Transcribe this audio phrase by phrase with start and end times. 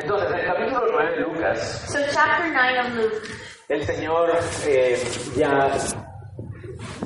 [0.00, 1.58] Entonces, en el capítulo 9 de Lucas,
[1.88, 3.16] So, chapter 9 of Luke,
[3.68, 4.30] el Señor
[4.68, 4.96] eh,
[5.36, 5.70] ya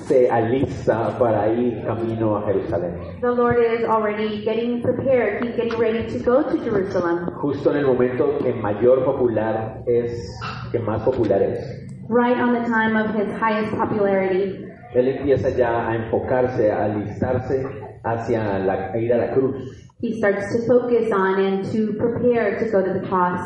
[0.06, 3.20] se alista para ir camino a Jerusalén.
[3.20, 5.44] the Lord is already getting prepared.
[5.44, 7.30] He's getting ready to go to Jerusalem.
[7.40, 10.36] Justo en el momento que mayor popular es,
[10.72, 11.60] que más popular es.
[12.08, 14.66] Right on the time of his highest popularity.
[14.94, 17.64] Él empieza ya a enfocarse, a alistarse
[18.02, 19.86] hacia la, a ir a la cruz.
[20.00, 23.40] He starts to focus on and to prepare to go to the cross.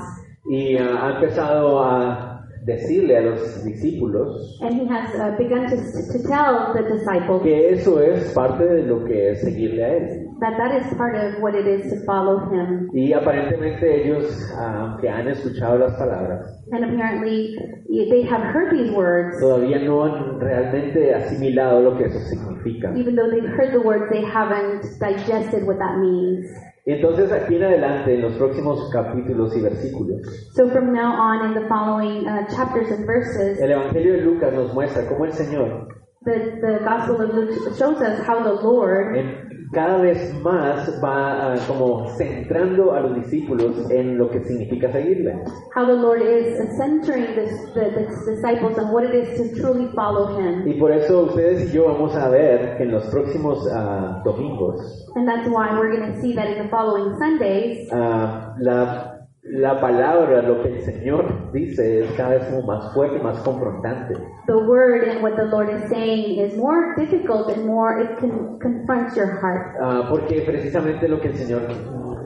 [0.45, 5.77] Y ah, ha empezado a decirle a los discípulos And he has uh, begun to,
[5.77, 10.24] to tell the disciples que eso es parte de lo que es seguirle a Él.
[10.41, 12.89] That that is part of what it is to follow him.
[12.93, 17.57] Y aparentemente ellos, aunque han escuchado las palabras, And apparently
[17.89, 19.39] they have heard these words.
[19.41, 22.93] todavía no han realmente asimilado lo que eso significa.
[22.97, 26.47] Even though they've heard the words, they haven't digested what that means.
[26.87, 30.21] Y entonces aquí en adelante, en los próximos capítulos y versículos,
[30.55, 34.53] So from now on, in the following uh, chapters and verses, el Evangelio de Lucas
[34.53, 35.89] nos muestra cómo el Señor
[36.27, 41.53] the, the Gospel of Luke shows us how the Lord en- cada vez más va
[41.53, 45.43] ah, como centrando a los discípulos en lo que significa seguirle.
[45.75, 49.89] how the Lord is centering the, the, the disciples on what it is to truly
[49.95, 50.67] follow Him.
[50.67, 55.05] Y por eso ustedes y yo vamos a ver que en los próximos ah, domingos
[55.17, 59.14] And that's why we're going to see that in the following Sundays, ah, la,
[59.45, 64.15] la palabra, lo que el Señor dice es cada vez como más fuerte, más confrontante.
[64.47, 68.59] the Word and what the Lord is saying is more difficult and more, it can,
[68.59, 69.77] confronts your heart.
[69.81, 71.63] Ah, porque precisamente lo que el Señor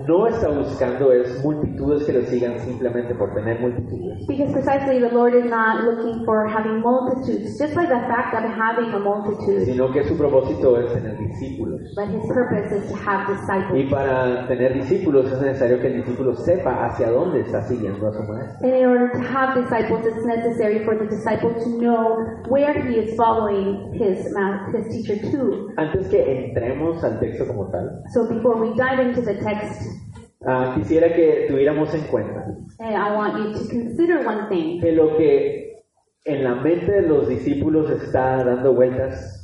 [0.08, 4.26] no está buscando es multitudes que lo sigan simplemente por tener multitudes.
[4.26, 8.42] Because precisely the Lord is not looking for having multitudes, just like the fact of
[8.50, 11.80] having a multitude, sino que su propósito es tener discípulos.
[11.94, 13.90] but His purpose is to have Y disciples.
[13.90, 18.22] para tener discípulos es necesario que el discípulo sepa hacia dónde está siguiendo a su
[18.24, 18.66] maestro.
[18.66, 22.16] And in order to have disciples, it's necessary for the disciple to know
[22.48, 24.18] where he is following his
[24.72, 25.68] his teacher to.
[25.76, 29.97] Antes que entremos al texto como tal, So before we dive into the text,
[30.46, 32.46] ah, quisiera que tuviéramos en cuenta
[32.80, 34.80] I want you to consider one thing.
[34.80, 35.74] que lo que
[36.24, 39.34] en la mente de los discípulos está dando vueltas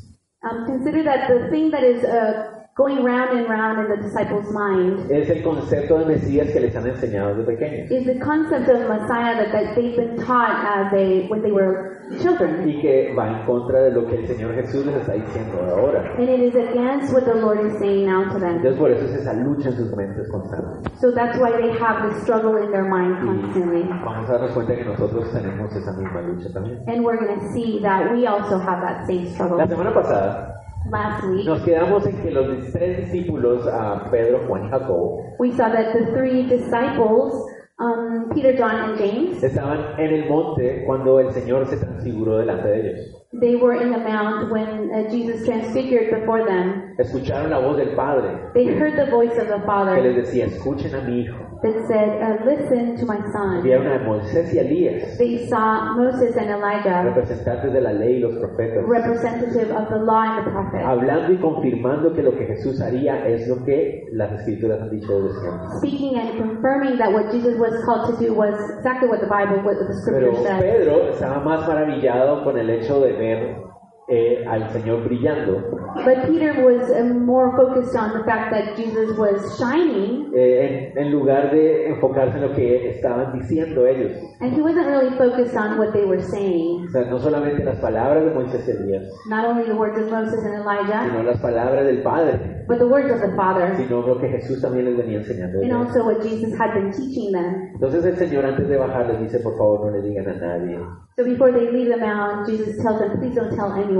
[0.44, 4.50] Um, consider that the thing that is uh, going round and round in the disciples'
[4.52, 8.68] mind es el concepto de Mesías que les han enseñado desde pequeños is the concept
[8.68, 12.68] of Messiah that, that they've been taught as they when they were children.
[12.68, 16.02] y que va en contra de lo que el Señor Jesús les está diciendo ahora.
[16.18, 18.56] And it is against what the Lord is saying now to them.
[18.56, 20.90] Entonces por eso es esa lucha en sus mentes constante.
[21.00, 23.82] So that's why they have the struggle in their mind constantly.
[23.82, 26.82] Y vamos a darnos cuenta que nosotros tenemos esa misma lucha también.
[26.88, 29.58] And we're going to see that we also have that same struggle.
[29.58, 30.53] La semana pasada
[30.90, 33.66] Last week, nos quedamos en que los tres discípulos,
[34.10, 37.32] Pedro, Juan y Jacobo, we saw that the three disciples,
[37.78, 42.68] um, Peter, John, and James, estaban en el monte cuando el Señor se transfiguró delante
[42.68, 43.23] de ellos.
[43.40, 46.94] They were in the mount when uh, Jesus transfigured before them.
[46.98, 50.46] Escucharon la voz del Padre They heard the voice of the que les Father decía,
[50.46, 51.44] escuchen a mi hijo.
[51.62, 53.62] that said, uh, Listen to my son.
[53.62, 58.20] Vieron a Moisés y Elías, They saw Moses and Elijah, representantes de la ley y
[58.20, 62.44] los profetas, representative of the law and the prophet, hablando y confirmando que lo que
[62.46, 65.68] Jesús haría es lo que las escrituras han dicho desde siempre.
[65.78, 69.56] speaking and confirming that what Jesus was called to do was exactly what the Bible,
[69.64, 70.60] what the Pero scripture said.
[70.60, 73.73] Pedro estaba más maravillado con el hecho de ver
[74.08, 75.62] eh, al Señor brillando
[76.04, 80.98] But Peter was uh, more focused on the fact that Jesus was shining, eh, en,
[80.98, 84.12] en lugar de enfocarse en lo que estaban diciendo ellos.
[84.40, 86.84] and he wasn't really focused on what they were saying.
[86.88, 90.10] O sea, no solamente las palabras de Moisés y Elías, Not only the words of
[90.10, 94.02] Moses and Elijah, sino las palabras del Padre, but the words of the Father, sino
[94.02, 95.60] lo que Jesús también les venía enseñando.
[95.62, 97.70] and also what Jesus had been teaching them.
[97.74, 100.78] Entonces el Señor antes de bajar les dice, por favor no le digan a nadie.
[101.16, 103.93] So before they leave the mount, Jesus tells them, please don't tell anyone.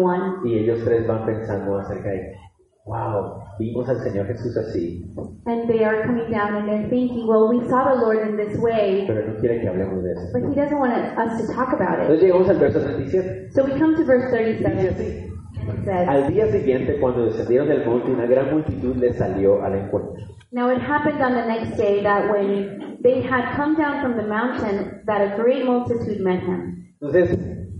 [0.44, 2.34] Y ellos tres van pensando acerca de,
[2.86, 5.04] wow, vimos al Señor Jesús así,
[5.46, 8.58] And they are coming down and they're thinking, well, we saw the Lord in this
[8.58, 10.22] way, pero no quiere que hablemos de eso.
[10.32, 12.02] but he doesn't want us to talk about it.
[12.10, 13.50] Entonces llegamos al verso 37.
[13.52, 14.88] So we come to verse Dice 37.
[14.88, 15.30] así.
[15.66, 19.74] It says, Al día siguiente, cuando descendieron del monte, una gran multitud les salió al
[19.76, 20.14] encuentro.
[20.52, 24.26] Now it happened on the next day that when they had come down from the
[24.28, 26.84] mountain, that a great multitude met him.
[27.00, 27.38] Entonces,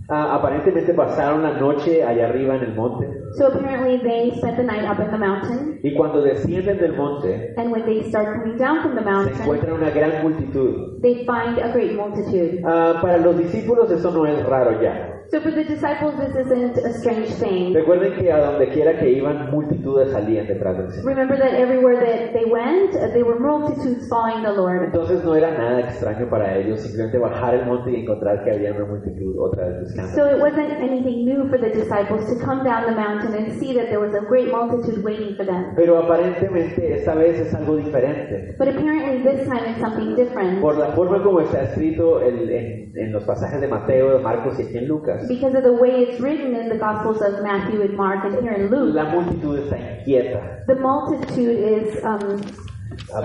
[0.09, 3.07] ah, aparentemente pasaron la noche allá arriba en el monte.
[3.37, 7.53] So apparently they spent the night up in the mountain, Y cuando descienden del monte,
[7.57, 11.01] and when they start coming down from the se mountain, encuentra una gran multitud.
[11.01, 12.61] they find a great multitude.
[12.65, 15.14] Ah, para los discípulos eso no es raro ya.
[15.31, 17.73] So for the disciples, this isn't a strange thing.
[17.73, 21.05] Recuerden que a donde quiera que iban, multitudes salían detrás del Señor.
[21.05, 24.83] Remember that everywhere that they went, there were multitudes following the Lord.
[24.85, 28.71] Entonces no era nada extraño para ellos simplemente bajar el monte y encontrar que había
[28.73, 30.11] una multitud otra vez buscando.
[30.15, 33.73] So it wasn't anything new for the disciples to come down the mountain and see
[33.75, 35.73] that there was a great multitude waiting for them.
[35.75, 38.55] Pero aparentemente esta vez es algo diferente.
[38.57, 40.61] But apparently this time it's something different.
[40.61, 44.59] Por la forma como está escrito el- en, en los pasajes de Mateo, de Marcos
[44.59, 47.81] y aquí en Lucas, Because of the way it's written in the Gospels of Matthew
[47.81, 50.65] and Mark and here in Luke, la multitud está inquieta.
[50.67, 52.41] the multitude is um,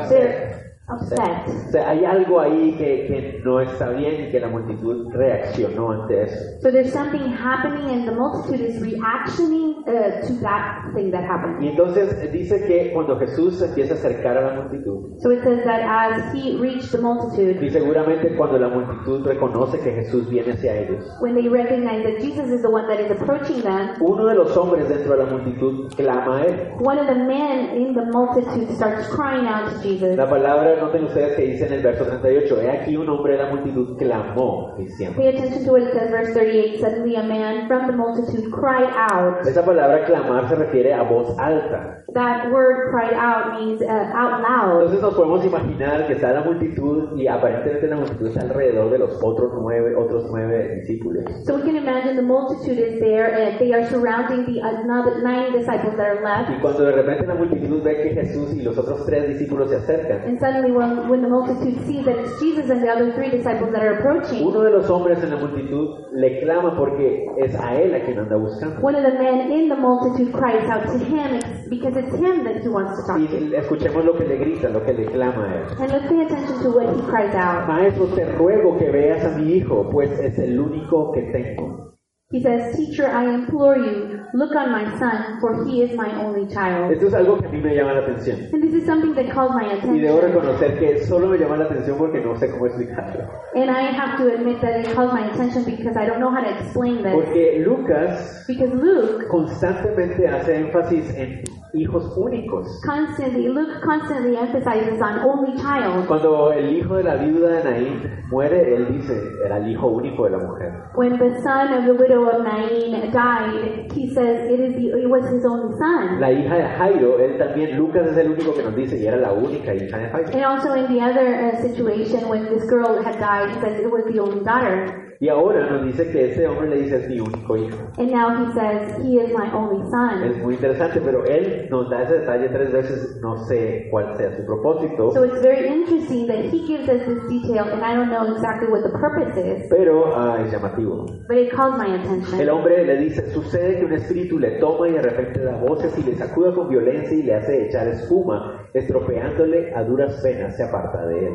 [0.09, 1.49] they're upset.
[1.69, 5.93] O sea, hay algo ahí que, que no está bien y que la multitud reaccionó
[5.93, 6.37] ante eso.
[6.63, 11.63] So there's something happening and the multitude is reactioning uh, to that thing that happened.
[11.63, 15.43] Y entonces eh, dice que cuando Jesús empieza a acercar a la multitud, So it
[15.43, 20.29] says that as he reached the multitude, y seguramente cuando la multitud reconoce que Jesús
[20.29, 23.91] viene hacia ellos, when they recognize that Jesus is the one that is approaching them,
[24.01, 26.73] uno de los hombres dentro de la multitud clama a él.
[26.81, 30.17] one of the men in the multitude starts crying out to Jesus.
[30.17, 33.43] La palabra, noten ustedes que dice en el verso 38, he aquí un hombre de
[33.45, 35.17] la multitud clamó diciendo.
[35.17, 36.81] Pay attention to what it says, verse 38.
[36.81, 39.47] Suddenly a man from the multitude cried out.
[39.47, 42.05] Esa palabra clamar se refiere a voz alta.
[42.15, 44.83] That word cried out means uh, out loud.
[44.83, 48.99] Entonces nos podemos imaginar que está la multitud y aparentemente la multitud está alrededor de
[48.99, 51.25] los otros nueve, otros nueve discípulos.
[51.45, 55.53] So we can imagine the multitude is there and they are surrounding the another nine
[55.53, 56.51] disciples that are left.
[56.51, 59.77] Y cuando de repente la multitud ve que Jesús y los otros tres discípulos se
[59.77, 63.31] acercan, And suddenly when, when the multitude sees that it's Jesus and the other three
[63.31, 67.55] disciples that are approaching, uno de los hombres en la multitud le clama porque es
[67.55, 68.81] a él a quien anda buscando.
[68.81, 72.45] one of the men in the multitude cries out to him it's because it's him
[72.45, 73.37] that he wants to talk to.
[73.37, 75.81] Y escuchemos lo que le grita, lo que le clama a él.
[75.81, 77.69] And let's pay attention to what he cries out.
[77.69, 81.91] Maestro, te ruego que veas a mi hijo, pues es el único que tengo.
[82.33, 86.47] He says, Teacher, I implore you, look on my son, for he is my only
[86.49, 86.91] child.
[86.93, 88.39] Esto es algo que a mí me llama la atención.
[88.53, 90.21] And this is something that calls my Y debo attention.
[90.21, 93.25] reconocer que solo me llama la atención porque no sé cómo explicarlo.
[93.55, 96.43] And I have to admit that it calls my attention because I don't know how
[96.43, 97.13] to explain this.
[97.15, 101.43] Porque Lucas Because Luke constantemente hace énfasis en
[101.73, 102.67] hijos únicos.
[102.85, 106.07] constantly, Luke constantly emphasizes on only child.
[106.09, 110.25] Cuando el hijo de la viuda de Naín muere, él dice, era el hijo único
[110.25, 110.73] de la mujer.
[110.97, 115.09] When the son of the widow of Nain died, he says it is the, it
[115.09, 116.21] was his only son.
[116.21, 119.17] La hija de Jairo, él también, Lucas es el único que nos dice, y era
[119.17, 120.31] la única hija de Jairo.
[120.33, 123.91] And also in the other uh, situation when this girl had died, he says it
[123.91, 125.10] was the only daughter.
[125.23, 127.77] Y ahora nos dice que ese hombre le dice, es mi único hijo.
[127.99, 130.25] And now he says he is my only son.
[130.25, 134.35] Es muy interesante, pero él nos da ese detalle tres veces, no sé cuál sea
[134.35, 138.09] su propósito, So it's very interesting that he gives us this detail, and I don't
[138.09, 141.05] know exactly what the purpose is, pero ah, es llamativo.
[141.29, 142.49] but it calls my El attention.
[142.49, 146.03] hombre le dice, sucede que un espíritu le toma y de repente da voces y
[146.03, 151.05] le sacuda con violencia y le hace echar espuma, estropeándole a duras penas, se aparta
[151.09, 151.35] de él.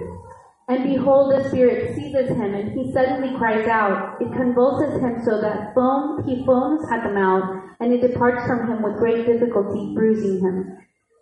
[0.67, 4.17] And behold, the spirit seizes him, and he suddenly cries out.
[4.19, 8.67] It convulses him so that foam, he foams at the mouth, and it departs from
[8.67, 10.77] him with great difficulty, bruising him.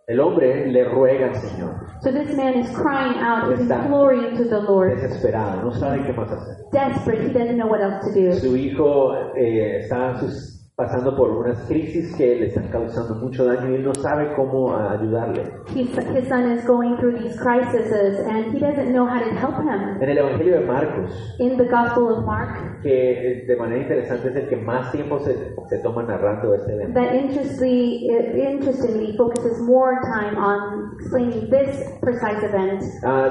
[0.09, 4.43] El hombre le ruega al Señor, So this man is crying out, is imploring to
[4.45, 6.57] the Lord, desesperado, no sabe qué más hacer.
[6.71, 7.21] desperate.
[7.27, 8.33] He doesn't know what else to do.
[8.39, 13.69] Su hijo eh, está sus- pasando por unas crisis que le están causando mucho daño
[13.71, 15.43] y él no sabe cómo ah, ayudarle.
[15.75, 17.91] His, his son is going through these crises,
[18.25, 20.01] and he doesn't know how to help him.
[20.01, 24.29] En el Evangelio de Marcos, In the Gospel of Mark, que eh, de manera interesante
[24.29, 26.99] es el que más tiempo se, se toma narrando este evento.
[26.99, 32.81] that interestingly, interestingly focuses more time on explaining this precise event.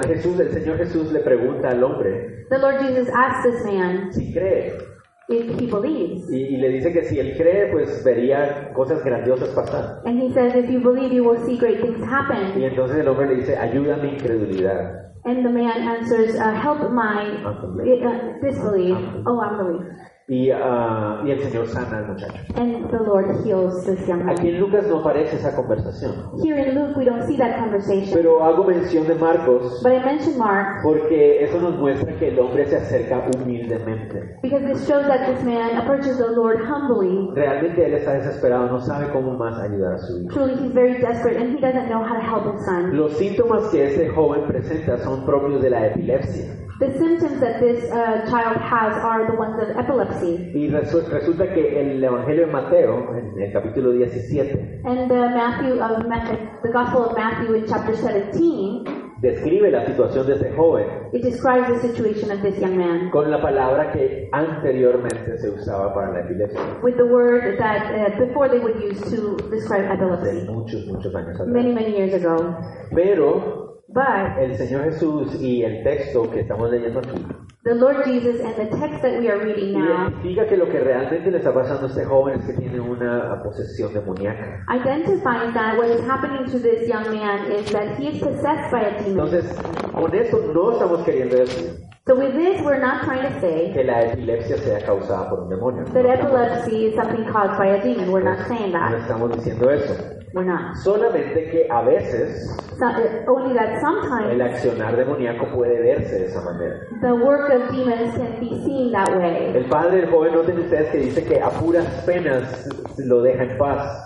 [0.06, 4.32] Jesús, el Señor Jesús le pregunta al hombre The Lord Jesus asks this man si
[4.32, 4.91] cree
[5.38, 6.30] if he believes.
[6.30, 10.02] y, y le dice que si él cree pues vería cosas grandiosas pasar.
[10.04, 12.62] And he says, if you believe, you will see great things Y happen.
[12.62, 15.12] entonces el hombre le dice, ayuda mi incredulidad.
[15.24, 18.96] And the man answers, uh, help my uh, disbelief.
[19.24, 19.86] Oh, unbelief.
[20.28, 22.34] Y, ah, y el Señor sana al muchacho.
[22.56, 26.12] And the Lord heals this young Aquí en Lucas no aparece esa conversación,
[26.42, 28.12] Here in Luke, we don't see that conversation.
[28.14, 32.38] pero hago mención de Marcos But I mentioned Mark porque eso nos muestra que el
[32.38, 34.38] hombre se acerca humildemente.
[34.42, 37.28] because this shows that this man approaches the Lord humbly.
[37.34, 40.28] Realmente él está desesperado, no sabe cómo más ayudar a su hijo.
[40.32, 42.96] Truly, he's very desperate and he doesn't know how to help his son.
[42.96, 46.44] Los síntomas que este joven presenta son propios de la epilepsia.
[46.82, 50.50] The symptoms that this uh, child has are the ones of epilepsy.
[50.52, 55.80] Y resu- resulta que el Evangelio de Mateo, en el capítulo 17, And the Matthew
[55.80, 58.82] of Matthew, the Gospel of Matthew in chapter 17,
[59.20, 63.30] describe la situación de este joven It describes the situation of this young man con
[63.30, 68.48] la palabra que anteriormente se usaba para la epilepsia, with the word that uh, before
[68.48, 71.46] they would use to describe hace epilepsy muchos, muchos años atrás.
[71.46, 72.56] many, many years ago.
[72.92, 73.61] Pero
[73.92, 77.26] But el Señor Jesús y el texto que estamos leyendo aquí
[77.64, 80.80] the Lord Jesus and the text that we are reading now identifica que lo que
[80.80, 84.64] realmente le está pasando a este joven es que tiene una posesión demoníaca.
[84.68, 88.80] identifies that what is happening to this young man is that he is possessed by
[88.82, 89.26] a demon.
[89.28, 89.44] Entonces,
[89.92, 91.70] con esto no estamos queriendo decir
[92.04, 95.48] So with this, we're not trying to say que la epilepsia sea causada por un
[95.50, 95.84] demonio.
[95.92, 98.10] that epilepsy is something caused by a demon.
[98.10, 99.02] We're not saying No that.
[99.02, 99.94] estamos diciendo eso.
[100.34, 100.74] We're not.
[100.82, 102.86] Solamente que a veces So,
[103.28, 106.80] only that el sometimes accionar demoníaco puede verse de esa manera.
[107.02, 109.52] the work of demons can be seen that way.
[109.54, 112.68] El padre del joven, noten ustedes que dice que a puras penas
[112.98, 114.02] lo deja en paz.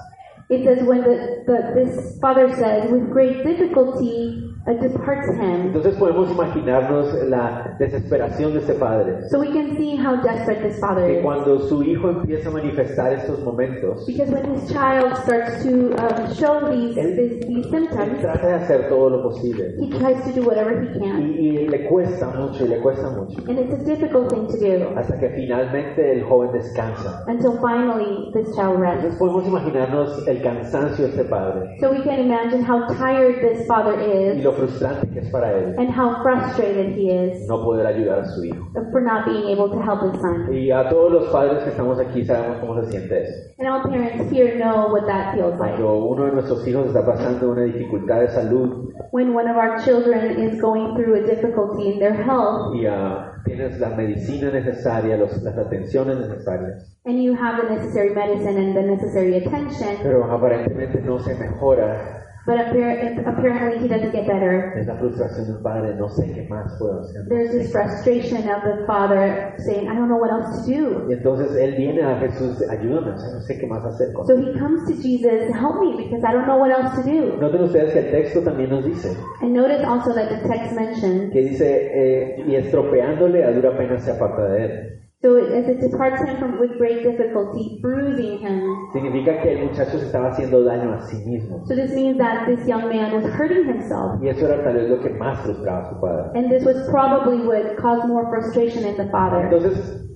[0.48, 5.66] It says when the, the this father said, with great difficulty uh, departs him.
[5.66, 9.28] Entonces podemos imaginarnos la desesperación de este padre.
[9.30, 11.22] So we can see how desperate this father Que is.
[11.24, 16.32] cuando su hijo empieza a manifestar estos momentos, Because when his child starts to um,
[16.34, 19.74] show these, Él- these, these él symptoms, trata de hacer todo lo posible.
[19.80, 21.34] he tries to do whatever he Y, can.
[21.34, 23.38] y le cuesta mucho, y le cuesta mucho.
[23.48, 27.24] And it's a difficult thing to do Hasta que finalmente el joven descansa.
[27.28, 28.96] until finally this child rests.
[29.04, 33.66] Entonces podemos imaginarnos el cansancio de este padre So we can imagine how tired this
[33.66, 37.62] father y is lo frustrante que es para él and how frustrated he is no
[37.62, 38.66] poder ayudar a su hijo.
[38.90, 40.52] for not being able to help his son.
[40.52, 43.32] Y a todos los padres que estamos aquí sabemos cómo se siente eso.
[43.58, 45.76] And all parents here know what that feels like.
[45.76, 49.78] Cuando uno de nuestros hijos está pasando una dificultad de salud When one of our
[49.84, 55.16] children is going through a difficulty in their health y ah, tienes la medicina necesaria,
[55.16, 60.24] los- las atenciones necesarias, and you have the necessary medicine and the necessary attention, pero
[60.24, 64.72] aparentemente no se mejora, but appar- apparently he doesn't get better.
[64.78, 67.26] es la frustración del padre, no sé qué más puedo hacer.
[67.28, 71.06] There's this frustration of the father saying, I don't know what else to do.
[71.08, 74.12] Y entonces él viene a Jesús, ayúdame, o sea, no sé qué más hacer.
[74.12, 77.02] con So he comes to Jesus, help me because I don't know what else to
[77.02, 77.36] do.
[77.40, 81.32] Noten ustedes que el texto también nos dice, And notice also that the text mentions,
[81.32, 84.92] que dice, eh, y estropeándole a dura pena se aparta de él.
[85.26, 88.62] So as it departs him from with great difficulty, bruising him.
[88.92, 91.66] Significa que el muchacho se estaba haciendo daño a sí mismo.
[91.66, 94.22] So this means that this young man was hurting himself.
[94.22, 96.30] Y eso era tal vez lo que más frustraba a su padre.
[96.38, 99.48] And this was probably what caused more frustration in the father.
[99.50, 100.06] Entonces,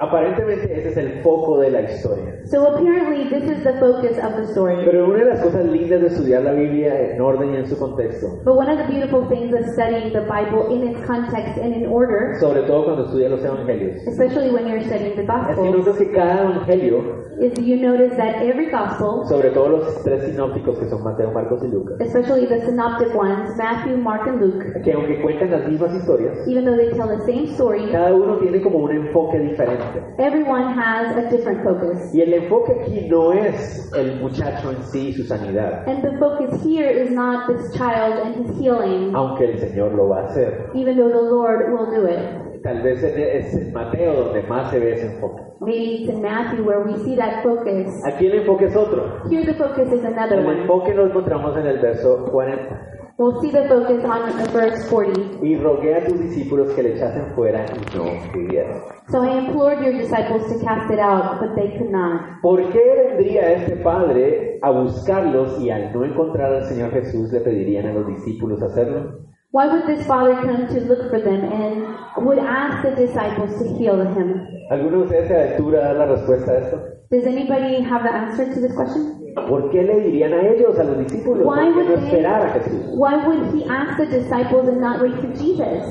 [0.00, 2.40] aparentemente ese es el foco de la historia.
[2.46, 4.76] So apparently this is the focus of the story.
[4.84, 7.78] Pero una de las cosas lindas de estudiar la Biblia en orden y en su
[7.78, 11.74] contexto, But one of the beautiful things of studying the Bible in its context and
[11.74, 15.62] in order, sobre todo cuando estudias los evangelios, especially when you're studying the es que
[15.62, 20.24] Gospels, notas que cada evangelio, is you notice that every Gospel, sobre todo los tres
[20.24, 24.64] sinópticos que son Mateo, Marcos y Lucas, especially the synoptic ones, Matthew, Mark, and Luke,
[24.82, 28.38] que aunque cuentan las mismas historias, even though they tell the same story, cada uno
[28.38, 29.89] tiene como un enfoque diferente.
[30.18, 32.14] Everyone has a different focus.
[32.14, 36.16] Y el enfoque aquí no es el muchacho en sí y su sanidad, And the
[36.18, 40.24] focus here is not this child and his healing, aunque el Señor lo va a
[40.26, 40.70] hacer.
[40.74, 42.18] even though the Lord will do it.
[42.62, 45.42] Tal vez es en Mateo donde más se ve ese enfoque.
[45.60, 47.88] Maybe it's in Matthew where we see that focus.
[48.04, 49.22] Aquí el enfoque es otro.
[49.30, 50.60] Here the focus is another El one.
[50.62, 52.98] enfoque lo encontramos en el verso 40.
[53.20, 55.44] We'll see the focus on verse 40.
[55.44, 58.80] Y rogué a tus discípulos que le echasen fuera y no pudieron.
[59.10, 62.40] So I implored your disciples to cast it out, but they could not.
[62.40, 67.40] ¿Por qué vendría este padre a buscarlos y al no encontrar al Señor Jesús le
[67.40, 69.20] pedirían a los discípulos hacerlo?
[69.52, 73.66] Why would this father come to look for them and would ask the disciples to
[73.76, 74.46] heal him?
[74.70, 76.99] ¿Alguno de ustedes se aventura a dar la respuesta a esto?
[77.10, 79.34] Does anybody have the answer to this question?
[79.34, 81.42] ¿Por qué le dirían a ellos, a los discípulos?
[81.42, 82.86] ¿Por Why qué no esperar a Jesús?
[82.94, 85.90] Why would he ask the disciples and not wait for Jesus?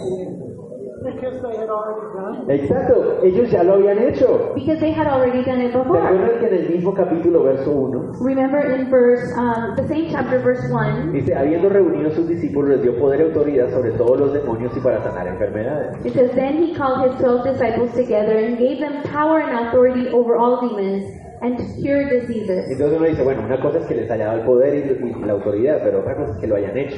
[2.47, 4.51] Exacto, ellos ya lo habían hecho.
[4.55, 6.39] Because they had already done it ¿Se before.
[6.39, 10.67] que en el mismo capítulo, verso 1, Remember in verse, um, the same chapter, verse
[10.71, 14.33] 1, dice, habiendo reunido a sus discípulos, les dio poder y autoridad sobre todos los
[14.33, 16.05] demonios y para sanar enfermedades.
[16.05, 20.07] it says, Then he called his twelve disciples together and gave them power and authority
[20.09, 21.05] over all demons
[21.41, 22.69] and to cure diseases.
[22.69, 25.25] Entonces uno dice, bueno, una cosa es que les haya dado el poder y, y
[25.25, 26.97] la autoridad, pero otra cosa es que lo hayan hecho.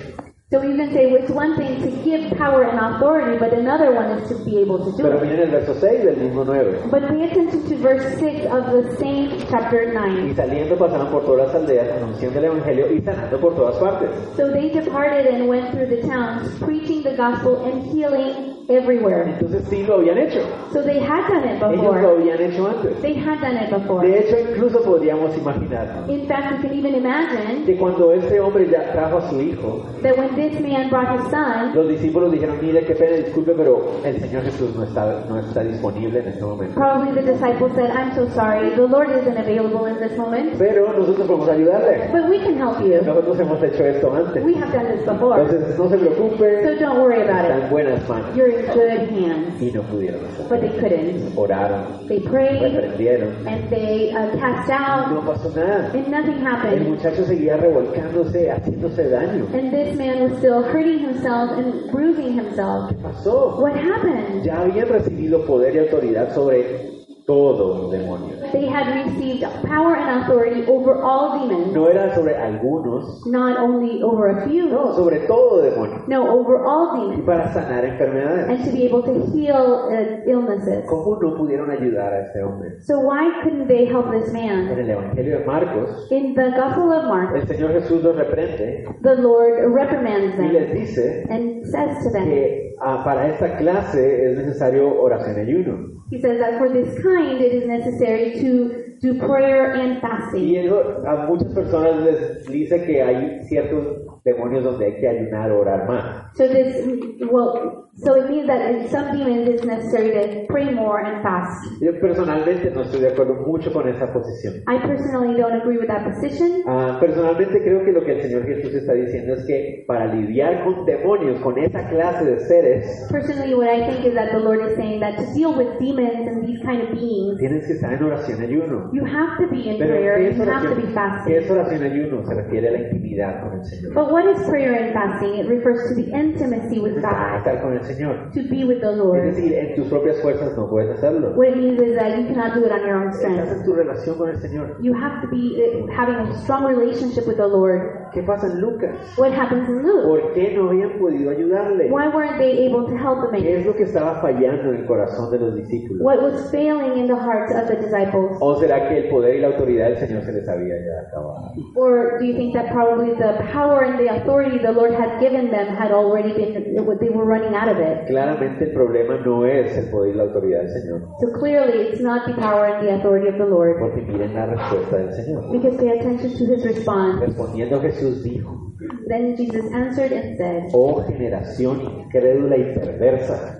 [0.51, 4.12] So we can say it's one thing to give power and authority, but another one
[4.20, 5.24] is to be able to do Pero it.
[5.24, 6.89] miren el verso 6 del mismo 9.
[6.91, 10.36] But pay attention to verse 6 of the same chapter Y 9.
[10.36, 14.10] saliendo pasaban por todas las aldeas anunciando el evangelio y sanando por todas partes.
[14.36, 19.24] So they departed and went through the towns, preaching the gospel and healing everywhere.
[19.39, 20.41] Entonces sí lo habían hecho.
[20.74, 22.17] So they had done it Ellos lo before.
[22.20, 23.01] habían hecho antes.
[23.01, 24.05] They had done it before.
[24.05, 28.67] De hecho, incluso podríamos imaginar In fact, we can even imagine que cuando este hombre
[28.70, 32.57] ya trajo a su hijo, that when this man brought his son, los discípulos dijeron,
[32.62, 36.43] mire, qué pena, disculpe, pero el Señor Jesús no está, no está disponible en este
[36.43, 36.74] momento.
[36.75, 40.91] probably the disciple said, I'm so sorry, the Lord isn't available in this moment, Pero
[40.93, 42.10] nosotros podemos ayudarle.
[42.12, 43.01] but we can help you.
[43.05, 44.43] Nosotros hemos hecho esto antes.
[44.43, 47.63] We have done this before, Entonces, no se so preocupe, don't worry about está en
[47.65, 47.69] it.
[47.71, 48.36] buenas manos.
[48.36, 49.62] You're in good hands.
[49.62, 50.50] Y no pudieron hacerlo.
[50.50, 51.36] But they couldn't.
[51.36, 53.48] Oraron, They prayed reprendieron.
[53.48, 55.91] and they uh, cast out, No pasó nada.
[55.93, 56.88] and nothing El happened.
[56.89, 59.45] muchacho seguía revolcándose, haciéndose daño.
[59.53, 62.89] And this man was still hurting himself and bruising himself.
[62.89, 63.57] ¿Qué pasó?
[63.59, 64.43] What happened?
[64.43, 67.00] Ya habían recibido poder y autoridad sobre
[67.31, 68.35] todo demonio.
[68.51, 74.01] They had received power and authority over all demons, No era sobre algunos, not only
[74.03, 76.03] over a few, no, sobre todo demonio.
[76.07, 78.50] no, over all Y demons, para sanar enfermedades.
[78.50, 80.85] and to be able to heal uh, illnesses.
[80.89, 82.81] ¿Cómo no pudieron ayudar a este hombre?
[82.81, 84.67] So why couldn't they help this En man?
[84.77, 89.15] el Evangelio de Marcos, In the Gospel of Mark, el Señor Jesús los reprende the
[89.15, 94.31] Lord reprimands y les them dice and says to them, que ah, para esta clase
[94.31, 96.01] es necesario oración y ayuno.
[96.11, 100.56] He says that for this kind it is necessary to do prayer and Y fasting.
[100.56, 105.88] eso a muchas personas les dice que hay ciertos demonios donde hay que ayunar orar
[105.88, 106.32] más.
[106.36, 106.86] So this,
[107.32, 111.66] well, so it means that in some demons it's necessary to pray more and fast.
[111.82, 114.56] Yo personalmente no estoy de acuerdo mucho con esa posición.
[114.68, 116.63] I personally don't agree with that position.
[116.68, 120.63] Ah, personalmente creo que lo que el Señor Jesús está diciendo es que para lidiar
[120.63, 124.62] con demonios, con esa clase de seres, Personally, what I think is that the Lord
[124.62, 127.92] is saying that to deal with demons and these kind of beings, tienes que estar
[127.94, 128.90] en oración ayuno.
[128.94, 130.88] you have to be in Pero prayer ¿qué and es, you have to be oración,
[130.88, 131.34] ¿qué fasting.
[131.36, 132.25] es oración ayuno?
[132.25, 133.94] Se refiere a la intimidad con el Señor.
[133.94, 135.36] But what is prayer and fasting?
[135.38, 138.32] It refers to the intimacy with God, estar con el Señor.
[138.34, 139.24] to be with the Es Lord.
[139.24, 141.36] decir, en tus propias fuerzas no puedes hacerlo.
[141.36, 143.51] What it means is that you cannot do it on your own Estás strength.
[143.51, 144.77] en tu relación con el Señor.
[144.82, 148.00] You have to be uh, having a strong relationship with the Lord.
[148.13, 148.91] ¿Qué pasa en Lucas?
[149.18, 150.03] What happens in Luke?
[150.06, 151.89] ¿Por qué no habían podido ayudarle?
[151.89, 153.60] Why weren't they able to help the ¿Qué man?
[153.62, 156.01] es lo que estaba fallando en el corazón de los discípulos?
[156.03, 158.36] What was failing in the hearts of the disciples?
[158.41, 161.53] ¿O será que el poder y la autoridad del Señor se les había ya acabado?
[161.75, 165.50] Or do you think that probably the power and the authority the Lord had given
[165.50, 168.08] them had already been, they were running out of it?
[168.08, 172.01] Claramente el problema no es el poder y la autoridad del Señor, So clearly it's
[172.01, 173.79] not the power and the authority of the Lord.
[173.79, 175.50] porque miren la respuesta del Señor.
[175.53, 177.22] Because pay attention to his response.
[177.25, 178.74] Respondiendo Jesús dijo,
[179.07, 183.59] Then Jesus answered and said, oh generación incrédula y perversa,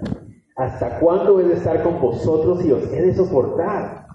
[0.56, 4.08] ¿hasta cuándo he de estar con vosotros y os he de soportar?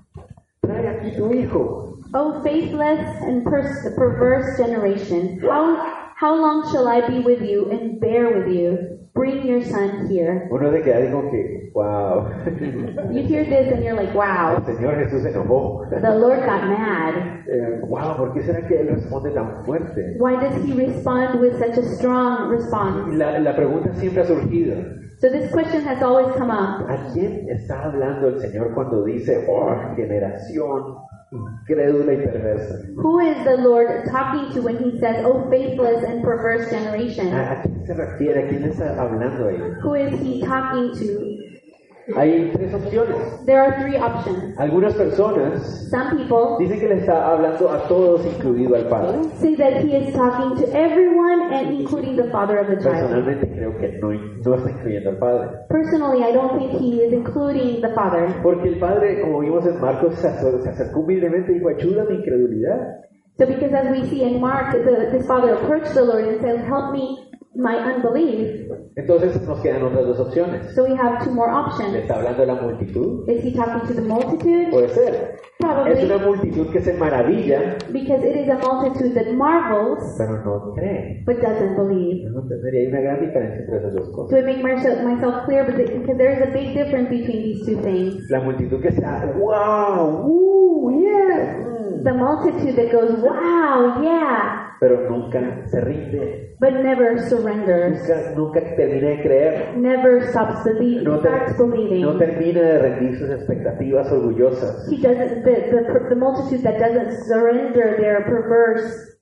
[0.60, 1.98] Trae aquí tu hijo.
[2.14, 5.76] O faithless and pers- perverse generation, how,
[6.16, 8.98] how long shall I be with you and bear with you?
[9.16, 10.46] Bring your son here.
[10.50, 12.28] Uno se queda como que, wow,
[13.10, 15.88] You hear this and you're like, el wow, Señor Jesús se enojó.
[15.90, 17.14] the Lord got mad.
[17.48, 20.16] Eh, wow, ¿por qué será que Él responde tan fuerte?
[20.18, 23.16] Why does he respond with such a strong response?
[23.16, 24.76] La, la pregunta siempre ha surgido.
[25.18, 26.84] So this question has always come up.
[26.90, 30.96] ¿A quién está hablando el Señor cuando dice, oh, generación
[31.32, 32.78] incrédula y perversa?
[32.96, 37.32] Who is the Lord talking to when he says, oh faithless and perverse generation?
[37.34, 38.44] ¿A, a quién se refiere?
[38.44, 39.58] ¿A quién está hablando ahí?
[39.82, 41.35] Who is he talking to?
[42.14, 43.16] Hay tres opciones.
[43.46, 44.56] There are three options.
[44.58, 49.24] Algunas personas Some people dicen que le está hablando a todos, incluido al Padre.
[49.40, 53.10] say that he is talking to everyone and including the father of the child.
[53.10, 55.48] Personalmente creo que no, no está incluyendo al Padre.
[55.68, 58.28] Personally, I don't think he is including the father.
[58.42, 62.04] Porque el Padre, como vimos en Marcos, se acer- se acercó humildemente y dijo, ayuda
[62.04, 63.00] mi incredulidad.
[63.38, 66.60] So because as we see in Mark, the, this father approached the Lord and said,
[66.66, 67.18] help me
[67.56, 68.70] my unbelief.
[68.96, 70.74] Entonces nos quedan otras dos opciones.
[70.74, 71.94] So we have two more ¿Le options.
[71.96, 73.28] está hablando la multitud?
[73.28, 74.70] Is he talking to the multitude?
[74.70, 75.14] Puede ser.
[75.14, 80.44] Es Probably una multitud que se maravilla, because it is a multitude that marvels pero
[80.44, 81.22] no cree.
[81.26, 82.28] but doesn't believe.
[82.30, 82.80] No entendería.
[82.82, 84.38] Hay una gran diferencia entre esas dos So cosas.
[84.38, 87.64] I make myself, myself clear but the- because there is a big difference between these
[87.66, 88.30] two things.
[88.30, 95.08] La multitud que está, wow, woo, yeah, mm", The multitude that goes, wow, yeah, pero
[95.08, 101.20] nunca se rinde, but never surrenders, nunca, nunca termina de creer, never stops believing, no,
[101.20, 104.88] ter- no termina de rendir sus expectativas orgullosas.
[104.90, 109.15] He doesn't, the, the, the multitude that doesn't surrender their perverse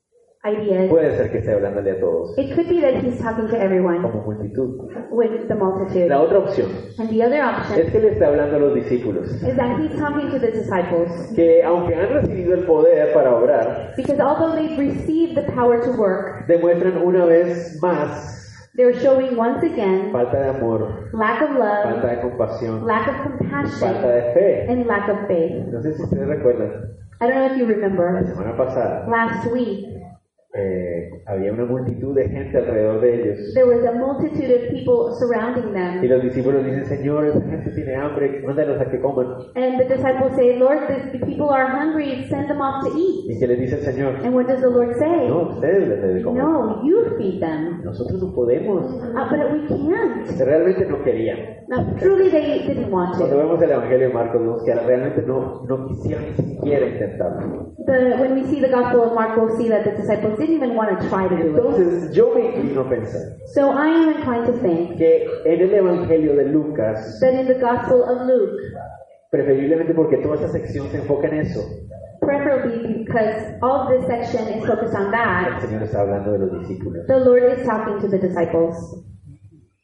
[0.45, 0.91] ideas.
[0.91, 4.03] Puede ser que esté hablándole a todos, It could be that he's talking to everyone
[4.03, 4.79] como multitud.
[5.11, 6.09] with the multitude.
[6.09, 9.31] La otra opción And the other es option que le está hablando a los discípulos,
[9.43, 11.11] is that he's talking to the disciples.
[11.35, 15.93] que aunque han recibido el poder para obrar, Because although they've received the power to
[15.93, 18.41] work, demuestran una vez más
[18.77, 23.15] they're showing once again falta de amor, lack of love, falta de compasión, lack of
[23.15, 24.67] falta compassion, de fe.
[24.69, 25.65] and lack of faith.
[25.73, 29.47] No sé si ustedes recuerdan, I don't know if you la remember, semana pasada last
[29.53, 29.87] week,
[30.57, 33.55] eh, había una multitud de gente alrededor de ellos.
[33.55, 36.09] There was a multitude of people surrounding Y them.
[36.11, 39.27] los discípulos dicen, Señor, esa gente tiene hambre, mándalos a que coman.
[39.57, 43.31] And the disciples say, Lord, the, the people are hungry, send them off to eat.
[43.31, 44.15] ¿Y qué les dice el Señor?
[44.25, 45.29] And what does the Lord say?
[45.29, 46.43] No, ustedes les deben comer.
[46.45, 47.83] No, you feed them.
[47.85, 48.85] Nosotros no podemos.
[48.93, 50.41] Uh, but we can't.
[50.41, 51.39] Realmente no querían.
[51.67, 53.43] Now, truly, they didn't want Cuando to.
[53.43, 57.73] vemos el Evangelio de Marcos, vemos que realmente no, no quisieron ni siquiera intentarlo.
[57.87, 60.75] The, when we see the Gospel of Mark, we'll see that the disciples didn't even
[60.75, 62.15] want to try to do it.
[62.15, 66.37] Yo me inclino a pensar So I am inclined to think que en el Evangelio
[66.37, 68.61] de Lucas, that in the Gospel of Luke,
[69.31, 71.61] preferiblemente porque toda esa sección se enfoca en eso,
[72.21, 76.61] preferably because all this section is focused on el that, Señor está hablando de los
[76.61, 77.07] discípulos.
[77.07, 78.77] the Lord is talking to the disciples.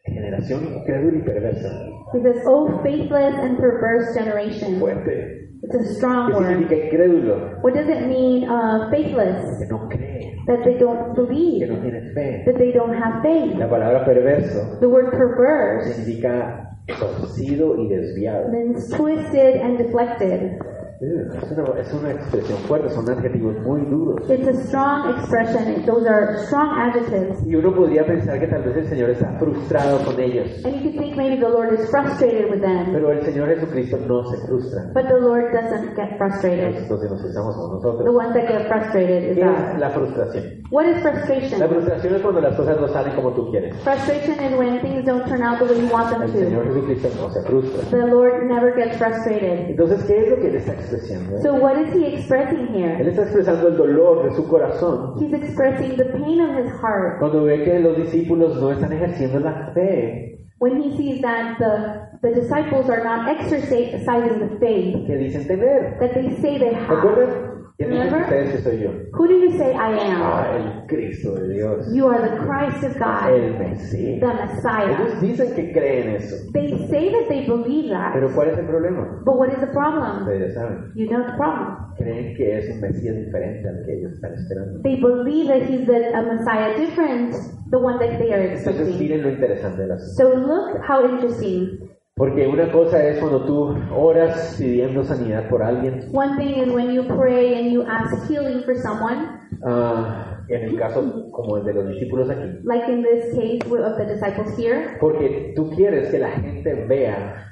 [0.04, 1.86] Generación incrédula y perversa.
[2.12, 4.80] He says, Oh, faithless and perverse generation.
[4.80, 5.36] Fuerte.
[5.62, 6.46] It's a strong ¿Qué word.
[6.48, 7.62] significa incrédulo?
[7.62, 9.58] What does it mean, uh, faithless?
[9.58, 10.09] Que no cree,
[10.50, 11.76] That they don't que believe, no
[12.14, 12.42] fe.
[12.44, 13.54] that they don't have faith.
[13.56, 18.48] La palabra perverso The word perverse significa torcido y desviado.
[18.50, 20.58] means twisted and deflected.
[21.00, 24.20] Es una, es una expresión fuerte, son adjetivos muy duros.
[24.28, 25.86] It's a strong expression.
[25.86, 27.38] Those are strong adjectives.
[27.46, 30.62] Y uno podría pensar que tal vez el Señor está frustrado con ellos.
[30.62, 32.92] And you could think maybe the Lord is frustrated with them.
[32.92, 34.90] Pero el Señor Jesucristo no se frustra.
[34.92, 36.76] But the Lord doesn't get frustrated.
[36.82, 38.14] Entonces nos frustramos con The nosotros.
[38.14, 39.80] ones that get frustrated is ¿Qué es us.
[39.80, 40.44] la frustración?
[40.70, 41.68] What is La frustration?
[41.68, 43.74] frustración es cuando las cosas no salen como tú quieres.
[43.78, 46.74] Frustration is when things don't turn out the way you want them El Señor to.
[46.74, 47.88] Jesucristo no se frustra.
[47.90, 49.70] The Lord never gets frustrated.
[49.70, 50.74] Entonces, ¿qué es lo que Él está
[51.42, 53.10] So what is he expressing Él here?
[53.10, 57.44] está expresando el dolor de su corazón He's expressing the pain of his heart cuando
[57.44, 62.34] ve que los discípulos no están ejerciendo la fe when he sees that the, the
[62.34, 65.96] disciples are not exercising the faith que dicen tener.
[65.98, 67.59] that they say they have.
[67.80, 67.88] ¿Recuerdan?
[67.88, 68.22] ¿Quién dicen Remember?
[68.22, 68.90] ustedes que soy yo?
[69.12, 70.62] Who do you say I Ah, am?
[70.62, 71.86] el Cristo de Dios.
[71.94, 74.20] You are the Christ of God, El Mesías.
[74.20, 74.96] the Messiah.
[75.00, 76.36] Ellos dicen que creen eso.
[76.52, 78.12] They say that they believe that.
[78.12, 79.22] Pero ¿cuál es el problema?
[79.24, 80.22] But what is the problem?
[80.22, 80.92] Ustedes saben.
[80.94, 81.94] You know the problem.
[81.96, 84.80] Creen que es un Mesías diferente al que ellos están esperando.
[84.82, 87.34] They believe that he's the, a Messiah different,
[87.70, 88.98] the one that they are Entonces expecting.
[88.98, 91.78] miren lo interesante de las So look how interesting.
[92.20, 96.10] Porque una cosa es cuando tú oras pidiendo sanidad por alguien.
[96.12, 99.26] One thing is when you pray and you ask healing for someone,
[99.66, 102.60] ah, en el caso como el de los discípulos aquí.
[102.64, 107.46] like in this case of the disciples here, Porque tú quieres que la gente vea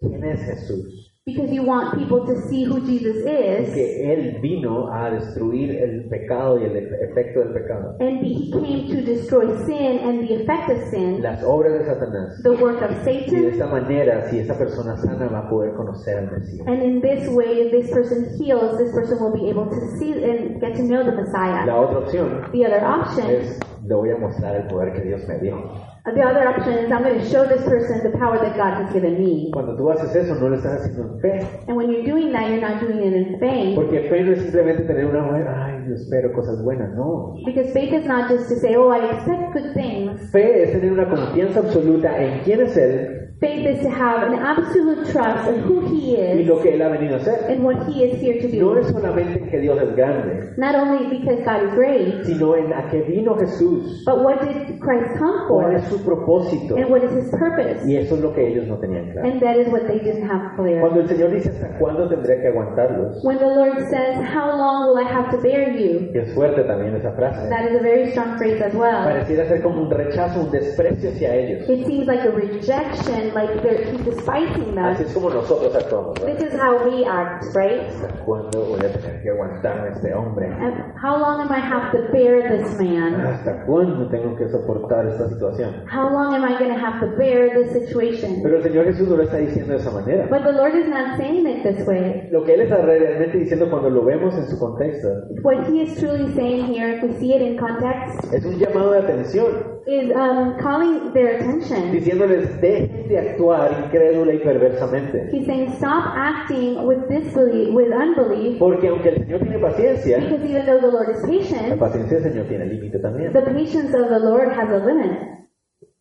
[0.00, 1.13] quién es Jesús.
[1.26, 6.04] Because you want people to see who Jesus is, Que Él vino a destruir el
[6.10, 7.96] pecado y el efecto del pecado.
[8.00, 12.42] and he came to destroy sin and the effect of sin, Las obras de Satanás.
[12.42, 13.44] the work of Y de Satan.
[13.46, 16.66] esta manera, si esa persona sana va a poder conocer al Mesías.
[16.68, 20.12] And in this way, if this person heals, this person will be able to see
[20.12, 21.64] and get to know the Messiah.
[21.64, 25.26] La otra opción The other option es, le voy a mostrar el poder que Dios
[25.26, 25.56] me dio.
[26.04, 28.92] The other option is I'm going to show this person the power that God has
[28.92, 29.50] given me.
[29.54, 31.64] Cuando tú haces eso, no lo estás haciendo en fe.
[31.66, 33.74] And when you're doing that, you're not doing it in faith.
[33.74, 37.36] Porque fe no es simplemente tener una buena, ay, yo espero cosas buenas, no.
[37.46, 40.30] Because faith is not just to say, oh, I expect good things.
[40.30, 44.38] Fe es tener una confianza absoluta en quién es Él Faith is to have an
[44.38, 47.50] absolute trust in who He y is lo que Él ha venido a hacer.
[47.50, 48.80] and what He is here to No do.
[48.80, 52.72] es solamente en que Dios es grande, Not only because God is great, sino en
[52.72, 56.76] a qué vino Jesús, but what did Christ come cuál for es su propósito.
[56.76, 57.84] and what is His purpose.
[57.86, 59.28] Y eso es lo que ellos no tenían claro.
[59.28, 60.80] And that is what they didn't have clear.
[60.80, 64.88] Cuando el Señor dice hasta cuándo tendré que aguantarlos, When the Lord says, How long
[64.88, 66.10] will I have to bear you?
[66.14, 69.04] es fuerte también esa frase, That is a very strong phrase as well.
[69.04, 71.68] pareciera ser como un rechazo, un desprecio hacia ellos.
[71.68, 74.84] It seems like a rejection, like they're, he's despising them.
[74.84, 76.14] Así es como nosotros actuamos.
[76.20, 76.38] ¿verdad?
[76.38, 77.82] This is how we act, right?
[77.88, 80.46] ¿Hasta cuándo voy a tener que aguantarme a este hombre?
[80.46, 83.20] And how long am I have to bear this man?
[83.20, 85.84] ¿Hasta cuándo tengo que soportar esta situación?
[85.90, 88.42] How long am I going to have to bear this situation?
[88.42, 90.26] Pero el Señor Jesús no lo está diciendo de esa manera.
[90.30, 92.28] But the Lord is not saying it this way.
[92.30, 95.08] Lo que Él está realmente diciendo cuando lo vemos en su contexto
[95.42, 98.92] What He is truly saying here, if we see it in context, es un llamado
[98.92, 101.92] de atención, is um, calling their attention.
[101.92, 105.28] diciéndoles dejen de actuar incrédula y perversamente.
[105.30, 110.44] He's saying, stop acting with disbelief, with unbelief, Porque aunque el Señor tiene paciencia, because
[110.44, 113.32] even though the Lord is la patient, paciencia del Señor tiene límite también.
[113.32, 115.43] the patience of the Lord has a limit.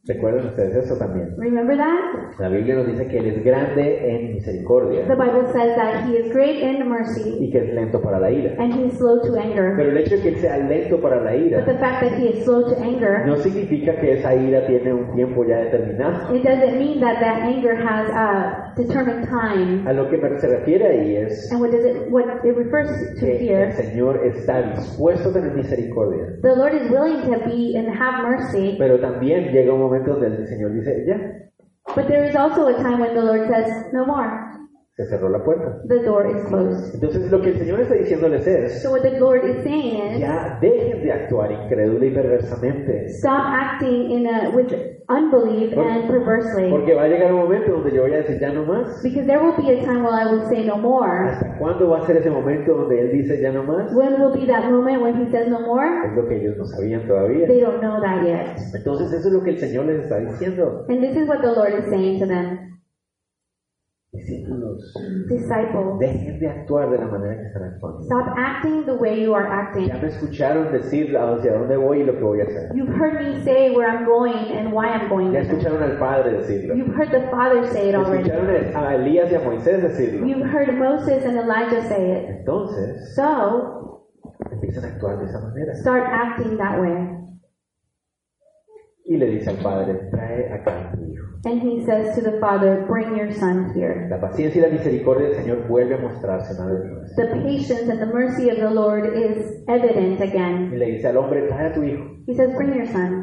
[0.05, 1.33] ¿Recuerdan ustedes eso también?
[1.37, 2.37] Remember that?
[2.37, 6.17] La Biblia nos dice que Él es grande en misericordia The Bible says that he
[6.17, 8.53] is great in mercy y que es lento para la ira.
[8.59, 9.75] and he is slow to anger.
[9.77, 12.19] Pero el hecho de que Él sea lento para la But ira the fact that
[12.19, 16.35] he is slow to anger, no significa que esa ira tiene un tiempo ya determinado.
[16.35, 19.87] it doesn't mean that that anger has a determined time.
[19.87, 23.25] A lo que se refiere ahí es And what does it what it refers to
[23.25, 23.71] que el here?
[23.71, 26.25] Señor está dispuesto a tener misericordia.
[26.41, 30.73] The Lord is willing to be and have mercy, Pero también llega un momento Señor
[30.73, 31.17] dice, ya,
[31.95, 34.52] but there is also a time when the Lord says, No more.
[34.95, 35.81] Se cerró la puerta.
[35.87, 36.93] The door is closed.
[36.93, 40.19] Entonces lo que el Señor está diciéndoles es, So what the Lord is saying is
[40.19, 43.09] ya dejen de actuar incrédula y perversamente.
[43.09, 44.71] stop acting in a with
[45.09, 46.69] unbelief and perversely.
[46.69, 49.01] Porque va a llegar un momento donde yo voy a decir, ya no más.
[49.01, 51.27] Because there will be a time when I will say no more.
[51.27, 53.91] ¿Hasta cuándo va a ser ese momento donde Él dice, ya no más?
[53.95, 55.87] When will be that moment when he says no more?
[56.05, 57.47] Es lo que ellos no sabían todavía.
[57.47, 58.57] They don't know that yet.
[58.75, 60.85] Entonces eso es lo que el Señor les está diciendo.
[60.87, 62.72] And this is what the Lord is saying to them.
[64.13, 64.93] Discípulos,
[65.27, 68.01] Disciples, dejen de actuar de la manera que están actuando.
[68.03, 69.87] stop acting the way you are acting.
[69.87, 72.69] Ya me escucharon decir hacia dónde voy y lo que voy a hacer.
[72.75, 76.33] You've heard me say where I'm going and why I'm going Ya escucharon al Padre
[76.33, 76.75] decirlo.
[76.75, 78.29] You've heard the Father say it already.
[78.29, 80.27] Escucharon a Elías y a Moisés decirlo.
[80.27, 82.29] You've heard Moses and Elijah say it.
[82.29, 84.05] Entonces, So,
[84.51, 85.73] empiezan a actuar de esa manera.
[85.75, 87.17] start acting that way.
[89.05, 91.25] Y le dice al Padre, trae acá a tu hijo.
[91.45, 94.07] And he says to the Father, Bring your son here.
[94.09, 97.15] La paciencia y la misericordia del Señor vuelve a mostrarse una vez más.
[97.17, 100.79] The patience and the mercy of the Lord is evident Y again.
[100.79, 102.03] le dice al hombre, trae a tu hijo.
[102.27, 103.21] He says, Bring your son.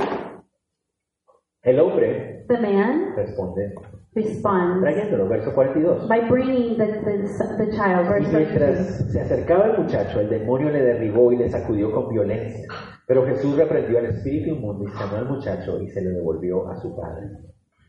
[1.63, 3.73] El hombre The man responde,
[4.15, 6.09] responds trayéndolo, verso 42.
[6.09, 8.07] by bringing the, the, the child.
[8.07, 8.33] Y Verse 42.
[8.33, 12.67] mientras se acercaba el muchacho, el demonio le derribó y le sacudió con violencia.
[13.07, 16.77] Pero Jesús reprendió al espíritu inmundo y sanó al muchacho y se le devolvió a
[16.77, 17.29] su padre.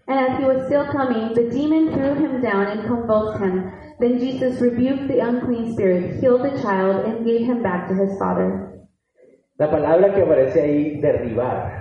[0.07, 3.71] And as he was still coming, the demon threw him down and convulsed him.
[3.99, 8.17] Then Jesus rebuked the unclean spirit, healed the child, and gave him back to his
[8.17, 8.87] father.
[9.59, 11.80] La palabra que aparece ahí, derribar,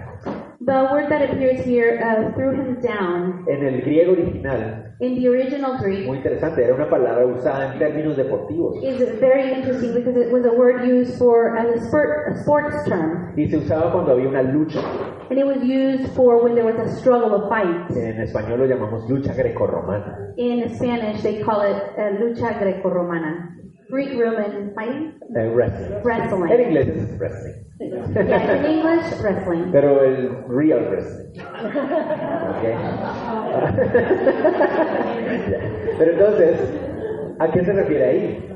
[0.63, 5.27] The word that appears here, uh, threw him down, en el griego original, in the
[5.29, 8.77] original Greek, muy interesante, era una palabra usada en términos deportivos.
[8.83, 12.77] is very interesting because it was a word used for as a, sport, a sports
[12.87, 13.33] term.
[13.39, 14.81] Y se usaba cuando había una lucha.
[15.31, 17.97] And it was used for when there was a struggle, a fight.
[17.97, 20.35] En español lo llamamos lucha grecorromana.
[20.37, 23.60] In Spanish, they call it uh, lucha greco-romana.
[23.91, 25.13] Greek, Roman fighting?
[25.37, 25.93] Eh, wrestling.
[25.93, 26.61] En Wrestling.
[26.61, 27.55] inglés es wrestling.
[27.81, 29.71] Yeah, in English, wrestling.
[29.73, 31.31] Pero el real wrestling.
[32.51, 32.65] Ok.
[35.99, 36.61] Pero entonces,
[37.39, 38.47] ¿a qué se refiere ahí?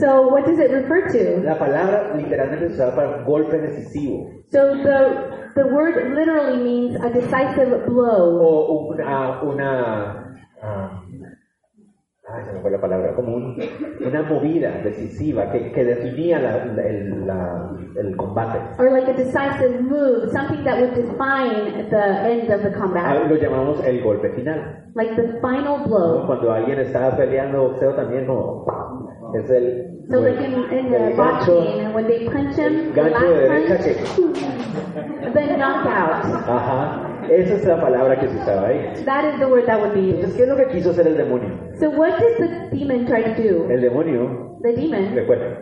[0.00, 1.42] So what does it refer to?
[1.44, 7.08] La palabra literalmente se usaba para golpe decisivo So the the word literally means a
[7.10, 10.36] decisive blow o una, una
[12.28, 13.56] ah, se me fue la palabra, como un-
[14.06, 18.58] una movida decisiva que, que definía la- la- el, la- el combate.
[18.78, 23.28] or like a decisive move, something that would define the end of the Ah, combat,
[23.28, 24.84] Lo llamamos el golpe final.
[24.94, 26.26] like the final blow.
[26.26, 28.64] Cuando alguien está peleando boxeo también como
[29.34, 33.48] es el, So like in, in the boxing, when they punch him, the gancho de
[33.48, 34.34] last que punch,
[35.34, 36.24] then knockout.
[36.46, 38.92] ajá, esa es la palabra que se usaba ahí.
[39.06, 40.36] That is the word that would be Entonces, used.
[40.36, 41.63] ¿qué es lo que quiso hacer el demonio?
[41.78, 43.66] So what did the demon try to do?
[43.70, 45.56] El demonio, The demon, recuerden,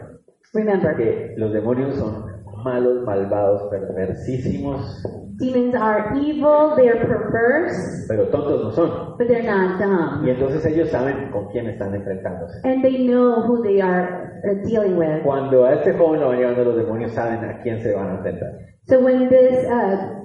[0.55, 2.25] remember, que los demonios son
[2.65, 5.03] malos, malvados, perversísimos,
[5.39, 9.17] demons are evil, they are perverse, pero tontos no son.
[9.19, 10.25] but they're not dumb.
[10.25, 12.61] Y entonces ellos saben con quién están enfrentándose.
[12.65, 15.23] And they know who they are uh, dealing with.
[15.25, 18.15] Cuando a este joven lo van llevando los demonios, saben a quién se van a
[18.17, 18.51] enfrentar.
[18.89, 20.22] So when this uh,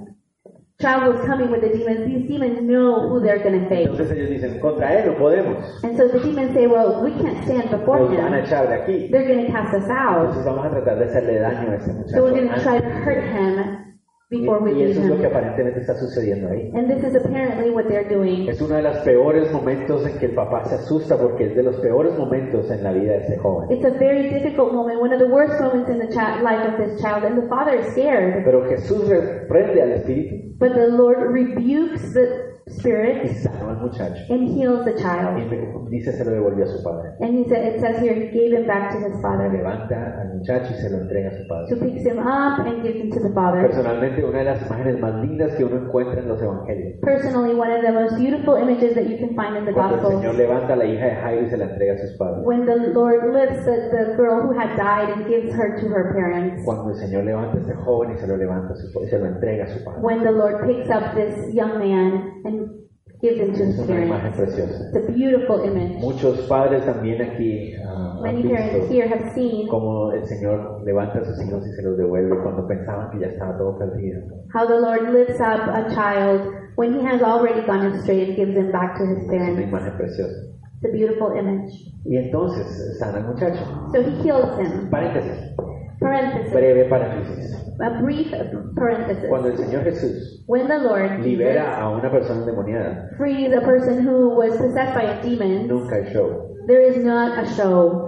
[0.80, 3.88] child was coming with the demons, these demons know who they're going to face.
[3.88, 5.82] Entonces ellos dicen, contra él no podemos.
[5.82, 8.44] And so the demons say, well, we can't stand before Nos van a him.
[8.44, 9.10] echar de aquí.
[9.10, 10.28] They're going to cast us out.
[10.28, 12.14] Entonces vamos a tratar de hacerle daño a ese muchacho.
[12.14, 13.87] So we're going to try to hurt him
[14.30, 16.70] before we Y, eso es lo que aparentemente está sucediendo ahí.
[16.74, 18.48] And this is apparently what they're doing.
[18.48, 21.62] Es uno de los peores momentos en que el papá se asusta porque es de
[21.62, 23.70] los peores momentos en la vida de ese joven.
[23.70, 26.08] It's a very difficult moment, one of the worst moments in the
[26.42, 28.44] life of this child, and the father is scared.
[28.44, 34.22] Pero Jesús reprende al espíritu But the Lord rebukes the spirit y sanó al muchacho.
[34.30, 35.36] and heals the Y child.
[35.36, 37.10] me- dice se lo devolvió a su padre.
[37.20, 39.50] And he said, it says here, he gave him back to his father.
[39.50, 43.00] Levanta al muchacho y se lo entrega a su So picks him up and gives
[43.00, 43.62] him to the father.
[43.62, 46.98] Personalmente, una de las imágenes más lindas que uno encuentra en los evangelios.
[47.00, 50.00] Personally, one of the most beautiful images that you can find in the Cuando el
[50.02, 52.44] Gospels Señor levanta a la hija de Jairo y se la entrega a sus padres.
[52.44, 56.12] when the Lord lifts the, the girl who had died and gives her to her
[56.12, 56.62] parents.
[56.64, 59.18] Cuando el Señor levanta a este joven y se lo levanta a su, y se
[59.18, 60.00] lo entrega a su padre.
[60.02, 62.57] When the Lord picks up this young man and
[63.20, 64.36] gives him to Es his una imagen parents.
[64.38, 64.90] preciosa.
[64.94, 65.98] It's a beautiful image.
[66.00, 71.18] Muchos padres también aquí ah, han Many parents here have seen cómo el Señor levanta
[71.20, 74.20] a sus hijos y se los devuelve cuando pensaban que ya estaba todo perdido.
[74.54, 76.42] how the Lord lifts up a child
[76.76, 79.62] when he has already gone astray and gives him back to his Es una parents.
[79.68, 80.34] imagen preciosa.
[80.80, 81.72] It's a beautiful image.
[82.04, 83.64] Y entonces sana al muchacho.
[83.92, 84.88] So he heals him.
[84.90, 85.56] Paréntesis,
[86.00, 86.52] Parenthesis.
[86.52, 87.54] breve paréntesis.
[87.80, 88.32] A brief
[88.74, 89.28] parenthesis.
[89.28, 94.06] Cuando el Señor Jesús When the Lord libera a una persona endemoniada, frees a person
[94.06, 96.54] who was possessed by a demon, nunca hay show.
[96.66, 98.07] there is not a show.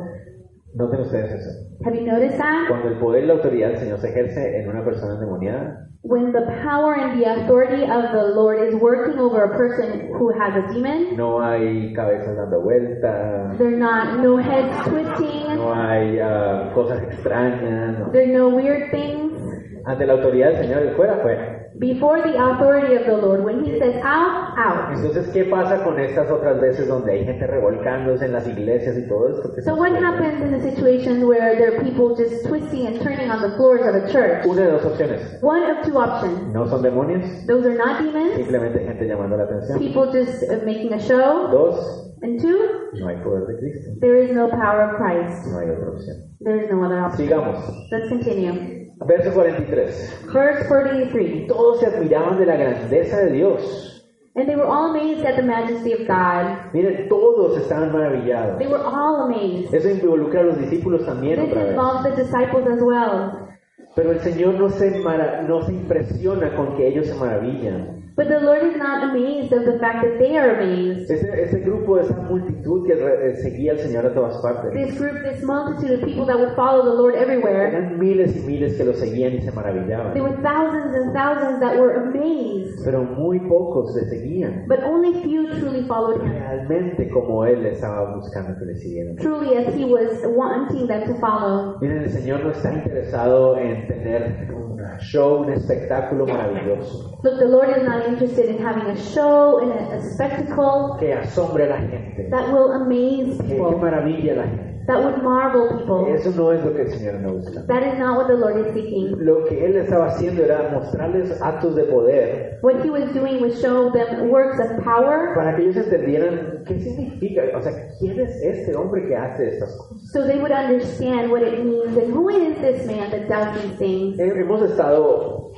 [0.74, 1.50] Noten ustedes eso.
[1.84, 2.68] Have you noticed that?
[2.68, 6.32] Cuando el poder y la autoridad del Señor se ejerce en una persona endemoniada, When
[6.32, 10.56] the power and the authority of the Lord is working over a person who has
[10.56, 16.18] a demon, no hay cabezas dando vueltas, there are not no heads twisting, no hay
[16.20, 17.98] ah, cosas extrañas.
[17.98, 18.12] no.
[18.12, 19.38] there are no weird things.
[19.84, 21.59] Ante la autoridad del Señor, el fuera, fuera.
[21.78, 24.92] Before the authority of the Lord, when He says out, out.
[24.96, 29.08] Entonces, ¿qué pasa con estas otras veces donde hay gente revolcándose en las iglesias y
[29.08, 29.62] todo esto?
[29.62, 33.40] So what happens in the situations where there are people just twisting and turning on
[33.40, 34.44] the floors of a church?
[34.46, 35.38] Una de dos opciones.
[35.42, 36.52] One of two options.
[36.52, 38.34] No son demonios, Those are not demons.
[38.36, 39.78] simplemente gente llamando la atención.
[39.78, 41.48] People just uh, making a show.
[41.50, 42.58] Dos, And two,
[43.00, 43.92] no hay poder de Cristo.
[44.00, 45.46] there is no power of Christ.
[45.46, 46.16] No hay otra opción.
[46.40, 47.28] There is no other option.
[47.28, 47.58] Sigamos.
[47.90, 48.79] Let's continue.
[49.06, 50.26] Verso 43.
[50.32, 51.46] Verse 43.
[51.46, 53.96] Todos se admiraban de la grandeza de Dios.
[54.36, 56.72] And they were all amazed at the majesty of God.
[56.72, 58.58] Miren, todos estaban maravillados.
[58.58, 59.74] They were all amazed.
[59.74, 61.70] Eso involucra a los discípulos también This otra vez.
[61.72, 63.48] involves the disciples as well.
[63.96, 67.99] Pero el Señor no se, mara- no se impresiona con que ellos se maravillan.
[68.16, 71.10] But the Lord is not amazed of the fact that they are amazed.
[71.10, 74.72] Ese, ese grupo, esa multitud que re- eh, seguía al Señor a todas partes.
[74.72, 78.40] This group, this multitude of people that would follow the Lord everywhere, Eran miles y
[78.46, 80.14] miles que lo seguían y se there maravillaban.
[80.20, 82.84] were thousands and thousands that were amazed.
[82.84, 84.66] Pero muy pocos le seguían.
[84.68, 86.30] But only few truly followed him.
[86.32, 89.16] Realmente como Él estaba buscando que le siguieran.
[89.16, 91.78] Truly as he was wanting them to follow.
[91.80, 94.69] Miren, el Señor no está interesado en tener un
[95.00, 97.18] show, un espectáculo maravilloso.
[97.22, 101.12] Look, the Lord is not interested in having a show and a, a spectacle que
[101.12, 104.69] asombre a la gente, that will amaze que, que people, maravilla a la gente.
[104.86, 106.06] That would marvel people.
[106.14, 107.66] Eso no es lo que el Señor no busca.
[107.66, 109.16] That is not what the Lord is seeking.
[109.18, 113.58] Lo que Él estaba haciendo era mostrarles actos de poder What he was doing was
[113.58, 118.36] show them works of power para que ellos entendieran qué significa, o sea, quién es
[118.42, 120.10] este hombre que hace estas cosas.
[120.12, 123.78] so they would understand what it means and who is this man that does these
[123.78, 124.18] things.
[124.18, 125.52] Hemos estado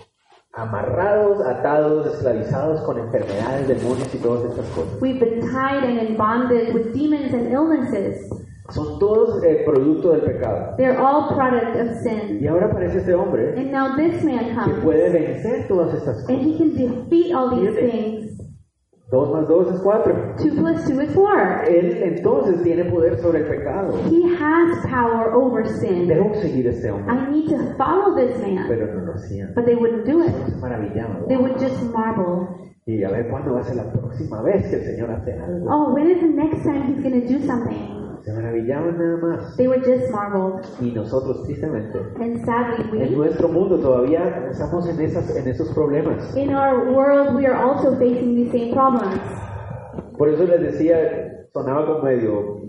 [0.53, 5.01] amarrados, atados, esclavizados con enfermedades, demonios y todas estas cosas.
[5.01, 8.31] We've been tied and in bondage with demons and illnesses.
[8.71, 10.75] Son todos eh, producto del pecado.
[10.77, 12.39] They're all product of sin.
[12.41, 16.19] Y ahora aparece este hombre And now this man que comes puede vencer todas estas
[16.29, 16.47] and cosas.
[16.47, 18.29] he can defeat all these things.
[19.11, 20.15] Dos más dos es cuatro.
[20.39, 21.65] Two plus two is four.
[21.69, 23.93] Él entonces tiene poder sobre el pecado.
[24.09, 26.09] He has power over sin.
[26.09, 27.13] Debo seguir a este hombre.
[27.13, 28.65] I need to follow this man.
[28.69, 29.53] Pero no lo hacían.
[29.55, 30.33] But they wouldn't do it.
[30.47, 31.27] Se maravillaban.
[31.29, 32.49] They would just marvel.
[32.87, 35.67] Y a ver cuándo va a ser la próxima vez que el Señor hace algo.
[35.69, 38.02] Oh, when is the next time he's going to do something?
[38.25, 39.57] Se maravillaban nada más.
[39.57, 40.61] They would just marvel.
[40.81, 45.69] Y nosotros, tristemente, And sadly, en we, nuestro mundo todavía estamos en, esas, en esos
[45.75, 46.37] problemas.
[46.37, 49.19] in our world, we are also facing these same problems.
[50.17, 52.61] Por eso les decía, sonaba como medio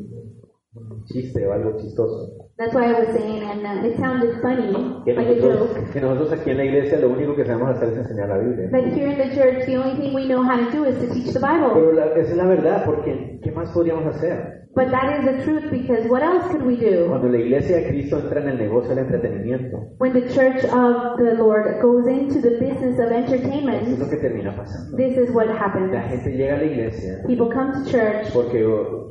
[1.06, 2.32] chiste o algo chistoso.
[2.58, 4.72] That's why I was saying, and uh, it sounded funny,
[5.06, 5.92] Que like a nosotros, joke.
[5.92, 8.70] que nosotros aquí en la iglesia lo único que sabemos hacer es enseñar la Biblia.
[8.72, 11.13] That here in the church, the only thing we know how to do is to
[11.13, 11.72] teach the Bible.
[11.74, 14.62] Pero la- esa es la verdad, porque ¿qué más podríamos hacer?
[14.75, 17.05] But that is the truth because what else could we do?
[17.07, 21.17] Cuando la iglesia de Cristo entra en el negocio del entretenimiento, When the church of
[21.19, 24.97] the Lord goes into the business of eso es entertainment, lo que termina pasando.
[24.97, 25.91] this is what La happens.
[26.09, 28.65] gente llega a la iglesia People come to church porque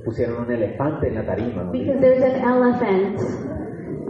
[0.05, 1.62] pusieron un elefante en la tarima.
[1.62, 1.70] ¿no?
[1.70, 3.20] because there's an elephant,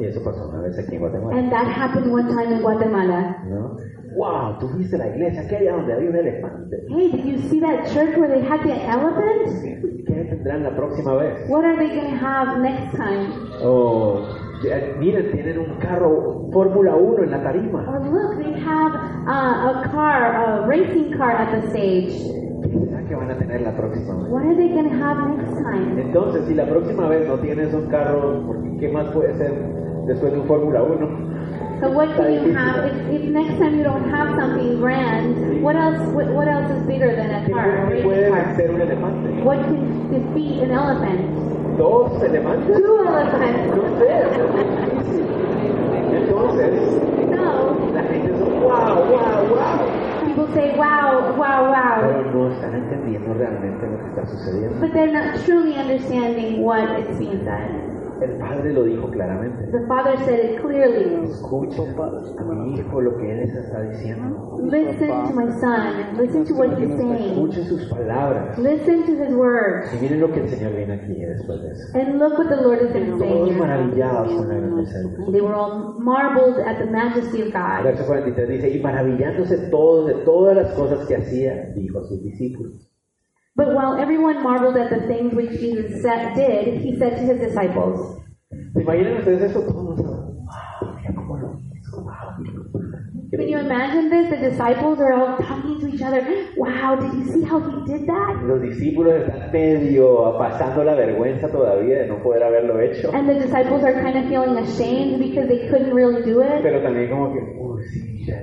[0.01, 1.37] Y eso pasó una vez aquí en Guatemala.
[1.39, 3.37] and that happened one time in Guatemala.
[3.47, 3.77] ¿no?
[4.17, 4.59] ¡Wow!
[4.59, 6.77] ¿Tú viste la iglesia aquella donde había un elefante?
[6.89, 9.92] Hey, did you see that church where they had the elephant?
[10.13, 11.49] ¿Qué tendrán la próxima vez?
[11.49, 13.33] What are they going to have next time?
[13.63, 14.21] Oh,
[15.01, 17.89] miren, tienen un carro Fórmula 1 en la tarima.
[17.89, 18.95] Or look, they have
[19.27, 22.13] uh, a car, a racing car at the stage.
[22.63, 24.31] ¿Qué será que que van a tener la próxima vez?
[24.31, 25.99] What are they going to have next time?
[25.99, 29.53] Entonces, si la próxima vez no tienes un carro, porque ¿qué más puede ser
[30.07, 31.42] después de un Fórmula 1?
[31.83, 35.61] So what can you have if, if next time you don't have something grand?
[35.65, 35.99] What else?
[36.15, 37.91] What, what else is bigger than a car?
[37.91, 39.43] ¿Qué puede vencer un elefante?
[39.43, 41.27] What can defeat an elephant?
[41.77, 42.77] ¿Dos elefantes?
[42.79, 43.75] Two elephants.
[43.75, 44.15] No sé.
[46.15, 47.91] Entonces, No.
[47.93, 50.25] la gente dice, wow, wow, wow.
[50.25, 54.79] People say, "Wow, wow, wow," Pero no están entendiendo realmente lo que está sucediendo.
[54.81, 57.92] but they're not truly understanding what is being said.
[58.23, 59.67] El Padre lo dijo claramente.
[59.73, 61.25] The Father said it clearly.
[61.25, 64.59] Escucha a mi hijo lo que él les está diciendo.
[64.63, 66.17] Listen to my son.
[66.17, 67.33] Listen to what he's saying.
[67.33, 68.59] Escuchen sus palabras.
[68.59, 69.93] Listen to his words.
[69.93, 71.99] Y miren lo que el Señor viene aquí después de eso.
[71.99, 73.59] And look what the Lord saying Todos here.
[73.59, 75.33] maravillados con la grandeza de Dios.
[75.33, 77.85] They were all marveled at the majesty of God.
[77.85, 82.23] Verso 43 dice, y maravillándose todos de todas las cosas que hacía, dijo a sus
[82.23, 82.92] discípulos.
[83.63, 87.39] But while everyone marveled at the things which Jesus said, did, he said to his
[87.39, 88.19] disciples,
[88.75, 89.63] ¿Se imaginan ustedes eso?
[89.63, 92.35] Todos wow, mira cómo lo hizo, wow.
[93.31, 94.31] Can you imagine this?
[94.31, 96.27] The disciples are all talking to each other.
[96.57, 98.43] Wow, did you see how he did that?
[98.43, 103.13] Los discípulos están medio pasando la vergüenza todavía de no poder haberlo hecho.
[103.15, 106.63] And the disciples are kind of feeling ashamed because they couldn't really do it.
[106.63, 108.43] Pero también como que, uy, sí, ya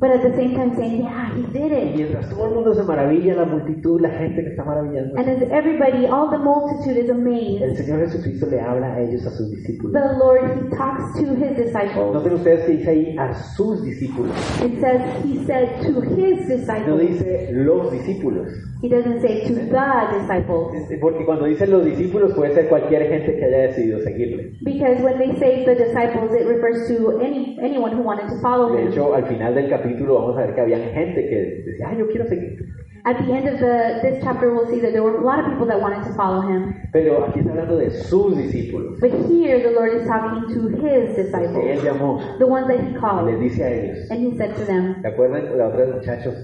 [0.00, 1.94] But at the same time saying, yeah, he did it.
[1.94, 5.42] mientras todo el mundo se maravilla, la multitud, la gente que está maravillando, And as
[5.52, 9.50] everybody, all the multitude is amazed, el Señor Jesucristo le habla a ellos, a sus
[9.50, 9.92] discípulos.
[9.92, 12.14] the Lord, he talks to his disciples.
[12.14, 14.32] Noten ustedes que dice ahí a sus discípulos.
[14.64, 17.00] It says, he said to his No disciples.
[17.02, 18.48] dice los discípulos.
[18.82, 20.72] He doesn't say to the disciples.
[21.02, 24.54] Porque cuando dice los discípulos puede ser cualquier gente que haya decidido seguirle.
[24.62, 28.72] Because when they say the disciples, it refers to any anyone who wanted to follow
[28.74, 28.88] De him.
[28.88, 32.06] hecho, al final del capítulo vamos a ver que había gente que decía, ah, yo
[32.08, 32.58] quiero seguir.
[33.02, 35.46] At the end of the this chapter, we'll see that there were a lot of
[35.46, 36.74] people that wanted to follow him.
[36.92, 39.00] Pero aquí está hablando de sus discípulos.
[39.00, 42.76] But here, the Lord is talking to his Que él disciples, llamó the ones that
[42.76, 44.10] he y les called, dice a ellos.
[44.10, 44.96] and he said to them.
[45.00, 46.34] ¿Se acuerdan los otros muchachos?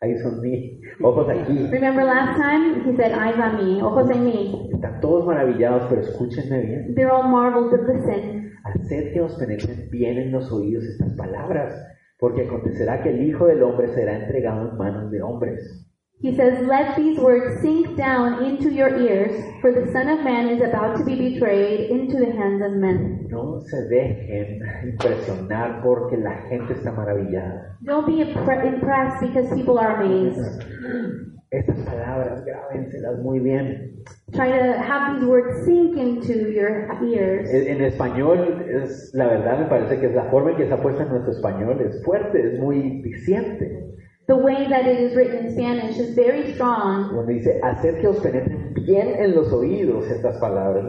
[0.00, 1.68] Ahí son mí, ojos aquí.
[1.70, 6.00] Remember last time he said, "Eyes on me, ojos en mí." Están todos maravillados, pero
[6.00, 6.94] escúchenme bien.
[6.94, 8.52] They're all marveled, but listen.
[8.64, 11.72] Haced que os penetren bien en los oídos estas palabras,
[12.18, 15.86] porque acontecerá que el Hijo del Hombre será entregado en manos de hombres.
[16.18, 20.48] He says, Let these words sink down into your ears, for the Son of Man
[20.48, 23.28] is about to be betrayed into the hands of men.
[23.28, 27.76] No se dejen impresionar porque la gente está maravillada.
[27.82, 30.64] Don't be impre- impressed because people are amazed.
[31.50, 34.02] Estas palabras, grábenselas muy bien.
[34.32, 37.48] Try to have these words sink into your ears.
[37.52, 40.82] En en español, es, la verdad me parece que es la forma en que está
[40.82, 43.84] puesta en nuestro español es fuerte, es muy diciente.
[44.26, 47.14] The way that it is written in Spanish is very strong.
[47.14, 50.84] Donde dice, hacer que os penetren bien en los oídos estas palabras.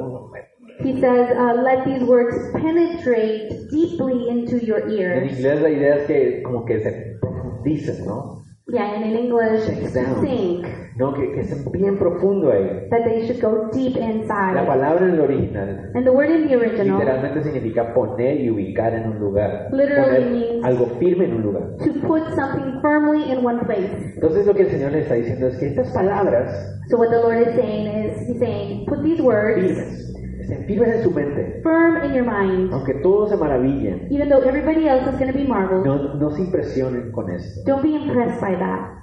[0.80, 5.34] He says, uh, Let these words penetrate deeply into your En ears.
[5.38, 8.44] inglés la idea es que como que se profundicen, ¿no?
[8.70, 10.22] Yeah, and in English, Sink down.
[10.22, 10.68] sink.
[10.98, 12.90] No, que, que estén bien profundo ahí.
[12.90, 14.66] That they should go deep La inside.
[14.68, 18.94] palabra en el original And the word in the original literalmente significa poner y ubicar
[18.94, 19.70] en un lugar.
[19.72, 21.64] Literally Poner means- algo firme en un lugar.
[21.86, 24.14] to put something firmly in one place.
[24.16, 26.52] Entonces lo que el Señor le está diciendo es que estas palabras
[26.90, 30.14] So what the Lord is saying is, He's saying, put these words firmes,
[30.48, 31.60] estén firmes en su mente.
[31.62, 32.72] firm in your mind.
[32.72, 36.32] Aunque todos se maravillen, Even though everybody else is going to be marveled, no, no
[36.32, 37.62] se impresionen con esto.
[37.66, 38.98] don't be impressed by that.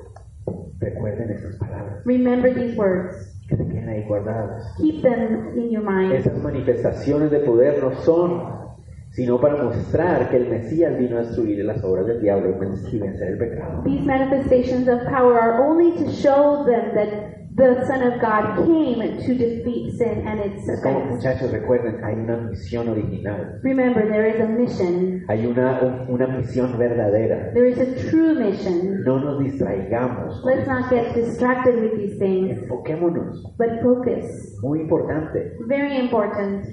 [0.81, 3.31] Recuerden estas palabras, Remember these words.
[3.49, 4.75] que se queden ahí guardadas.
[4.79, 6.13] Keep them in your mind.
[6.13, 8.65] Esas manifestaciones de poder no son
[9.11, 13.29] sino para mostrar que el Mesías vino a destruir las obras del diablo y vencer
[13.29, 13.83] el pecado.
[13.85, 18.99] These manifestations of power are only to show them that the Son of God came
[19.01, 21.15] to defeat sin and its como effects.
[21.15, 25.25] muchachos, recuerden, hay una misión original, Remember, there is a mission.
[25.29, 27.53] hay una, un- una misión verdadera.
[27.55, 29.05] There is a true mission.
[29.05, 33.41] No nos distraigamos, Let's not get distracted with these things, enfoquémonos.
[33.57, 34.59] but focus.
[34.63, 35.53] Muy importante.
[35.69, 36.65] Very important.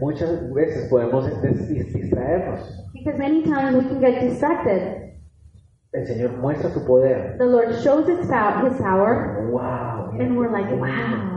[0.00, 2.60] Muchas veces podemos dis- distraernos.
[2.92, 5.11] Because many times we can get distracted.
[5.92, 7.36] El Señor muestra su poder.
[7.38, 10.10] The Lord shows his, pow- his power, ¡Wow!
[10.18, 11.31] and we're like, wow,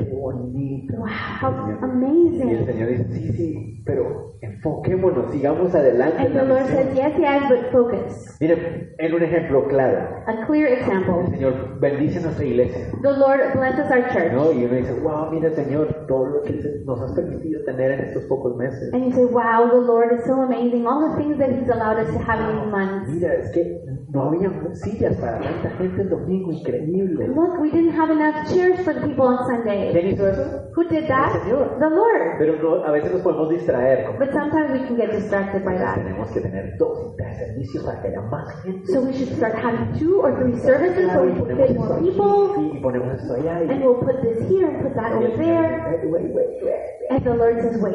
[0.00, 0.94] ¡Qué bonito!
[0.96, 2.66] wow, how Y el amazing.
[2.66, 6.22] Señor dice, sí, sí, pero enfoquémonos, sigamos adelante.
[6.22, 6.76] And the Lord misión".
[6.76, 8.36] says, yes, yes, but focus.
[8.40, 11.26] Miren, en un ejemplo claro, A clear el example.
[11.30, 14.32] Señor bendice nuestra iglesia, The Lord blesses our church.
[14.32, 14.52] ¿no?
[14.52, 18.24] Y uno dice, wow, mira Señor, todo lo que nos has permitido tener en estos
[18.24, 18.92] pocos meses.
[18.94, 20.86] And you say, wow, the Lord is so amazing.
[20.86, 23.08] All the things that He's allowed us to have in these months.
[23.10, 23.82] Mira, es que
[24.12, 27.28] no había sillas para tanta gente el domingo, increíble.
[27.28, 29.92] Look, we didn't have enough chairs for the people on Sunday.
[29.92, 30.42] ¿Quién hizo eso?
[30.74, 31.34] Who did that?
[31.36, 31.78] El Señor.
[31.78, 32.38] The Lord.
[32.38, 34.16] Pero no, a veces nos podemos distraer.
[34.18, 35.96] But sometimes we can get distracted by that.
[35.96, 38.86] Tenemos que tener dos tres servicios para que haya más gente.
[38.92, 42.10] So we should start having two or three services so we can fit more aquí,
[42.10, 42.76] people.
[42.76, 43.62] y ponemos esto allá.
[43.62, 46.00] Y, And we'll put this here and put that over there.
[46.10, 46.74] wait, wait, wait,
[47.10, 47.94] And the Lord says, wait,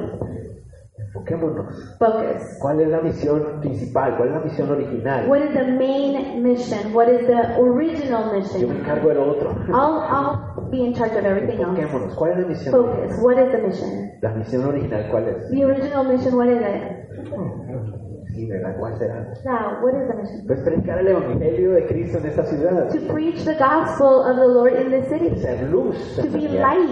[1.16, 1.96] Enfoquémonos.
[1.98, 2.58] focus.
[2.60, 4.18] ¿Cuál es la misión principal?
[4.18, 5.30] ¿Cuál es la misión original?
[5.30, 6.94] What is the main mission?
[6.94, 8.72] What is the original Yo me mission?
[8.78, 9.52] encargo del otro.
[9.70, 11.80] I'll, I'll be in charge of everything else.
[11.80, 12.16] Enfoquémonos.
[12.16, 12.72] ¿Cuál es la misión?
[12.74, 13.24] Focus.
[13.24, 14.12] What is the mission?
[14.22, 15.50] La misión original, ¿cuál es?
[15.52, 17.06] The original mission, what is it?
[18.36, 18.76] Sí, ¿verdad?
[18.78, 19.34] ¿Cuál será?
[19.46, 20.48] Now, what is the mission?
[20.48, 22.90] Pues predicar el evangelio de Cristo en esta ciudad.
[22.90, 25.34] To preach the gospel of the Lord in the city.
[25.40, 25.96] Ser luz.
[26.18, 26.90] To be light.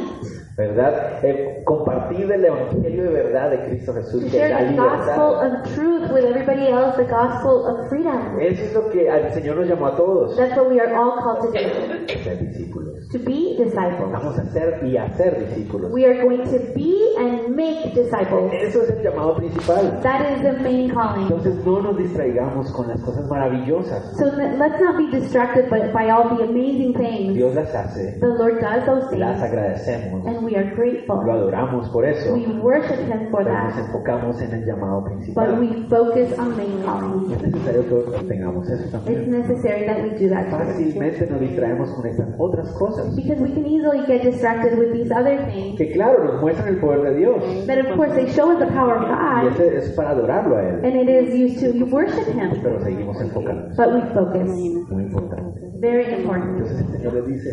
[0.55, 1.19] ¿Verdad?
[1.23, 5.65] Eh, compartir el evangelio de verdad de Cristo Jesús, que da share the gospel libertad.
[5.65, 8.39] of truth with everybody else, the gospel of freedom.
[8.39, 10.37] Eso es lo que el Señor nos llamó a todos.
[10.37, 12.23] That's what we are all called to do.
[12.23, 13.09] Ser discípulos.
[13.11, 14.11] To be disciples.
[14.11, 15.91] Vamos a ser y a ser discípulos.
[15.91, 18.51] We are going to be and make disciples.
[18.53, 19.99] Eso es el llamado principal.
[20.01, 21.23] That is the main calling.
[21.23, 24.17] Entonces no nos distraigamos con las cosas maravillosas.
[24.17, 27.33] So let- let's not be distracted by, by all the amazing things.
[27.35, 31.29] Dios las hace, The Lord does those las things, agradecemos, and we are lo grateful.
[31.29, 35.11] adoramos por eso, We worship Him for pero nos that, enfocamos en el llamado but
[35.11, 35.59] principal.
[35.59, 37.31] we focus on main calling.
[37.33, 39.31] Es necesario que tengamos eso It's también.
[39.31, 40.47] necessary that we do that.
[40.49, 45.11] Fácilmente nos distraemos con estas otras cosas, Because we can easily get distracted with these
[45.11, 48.51] other things que claro, nos muestran el poder de Dios, that, of course, they show
[48.51, 51.33] us the power of y God, ese es para adorarlo a Él, and it is
[51.35, 52.61] used to worship Him.
[52.63, 53.75] pero seguimos enfocados.
[53.75, 54.49] But we focus.
[54.89, 55.61] Muy importante.
[55.79, 56.57] Very important.
[56.59, 57.49] Entonces el Señor les dice,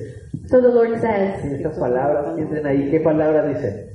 [0.47, 3.89] So the Lord says, En estas palabras entren ahí, ¿qué palabra dice?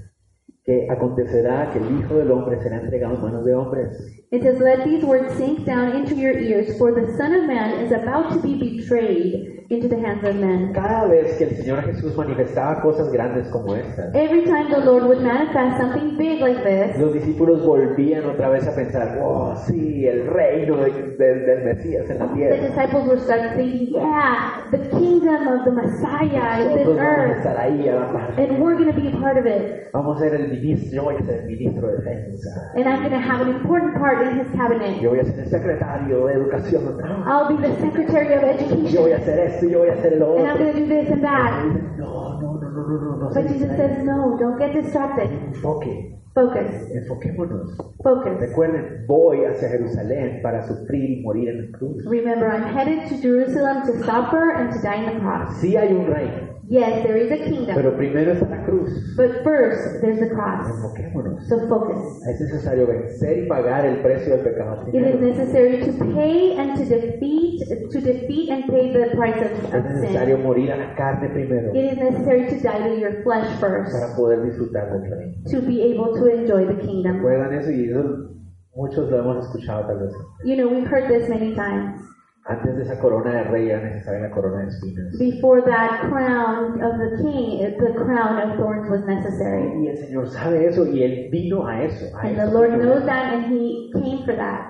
[0.66, 3.98] Que acontecerá que el Hijo del Hombre será entregado en manos de hombres.
[4.32, 7.86] It says, Let these words sink down into your ears, for the Son of Man
[7.86, 10.74] is about to be betrayed into the hands of men.
[10.74, 15.05] Cada vez que el Señor Jesús manifestaba cosas grandes como estas, Every time the Lord
[15.05, 20.05] would manifest something big like this, los discípulos volvían otra vez a pensar, oh, sí,
[20.07, 22.55] el reino de- de- del Mesías en la the tierra.
[22.68, 27.88] disciples would start thinking, Yeah, the kingdom of the Messiah is in earth, estar ahí
[27.88, 28.34] a la par.
[28.38, 29.88] and we're going to be a part of it.
[29.93, 32.72] Vamos a ser el ministro, yo voy a ser el ministro de defensa.
[32.76, 35.01] And I'm going to have an important part in his cabinet.
[35.01, 36.97] Yo voy a ser el secretario de educación.
[37.26, 40.18] I'll be the Secretary of Yo Education, voy a hacer esto, yo voy a hacer
[40.18, 40.66] lo and I'm otro.
[40.66, 41.64] going to do this and that.
[41.97, 43.30] No, no, no, no, no, no, no.
[43.34, 45.30] But Jesus says, No, don't get distracted.
[45.32, 46.91] Enfoque, Focus.
[46.93, 47.78] enfoquémonos.
[48.03, 48.39] Focus.
[48.39, 52.06] Recuerden, voy hacia Jerusalén para sufrir y morir en la cruz.
[52.06, 55.58] Remember, I'm headed to Jerusalem to suffer and to die on the cross.
[55.62, 58.89] Sí hay un reino, Yes, there is a kingdom, pero primero está la cruz.
[59.16, 60.66] but first there's the cross.
[60.68, 61.47] Enfoquémonos.
[61.47, 61.97] So focus.
[62.28, 66.76] Es necesario vencer y pagar el precio del pecado It is necessary to pay and
[66.76, 67.61] to defeat,
[67.91, 70.43] to defeat and pay the price of, Es necesario sin.
[70.45, 74.16] morir a la carne primero It is necessary to die to your flesh first para
[74.16, 75.34] poder disfrutar del reino.
[75.51, 77.18] to be able to enjoy the kingdom.
[77.18, 77.70] ¿Recuerdan eso?
[77.70, 78.32] Y eso
[78.76, 80.13] muchos lo hemos escuchado tal vez.
[80.43, 82.01] You know, we've heard this many times.
[82.48, 85.18] Antes de esa corona de rey era necesaria la corona de espinas.
[85.18, 89.84] Before that crown of the king, the crown of thorns was necessary.
[89.84, 92.06] Y el Señor sabe eso y Él vino a eso.
[92.16, 94.70] A And eso the Lord knows that and he came for that.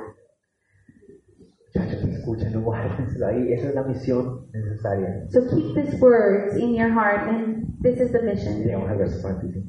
[1.75, 3.51] Muchachos, escuchen, no guárdenselo ahí.
[3.51, 5.27] Esa es la misión necesaria.
[5.31, 8.63] So keep these words in your heart, and this is the mission.
[8.63, 9.65] Llegamos al verso 45.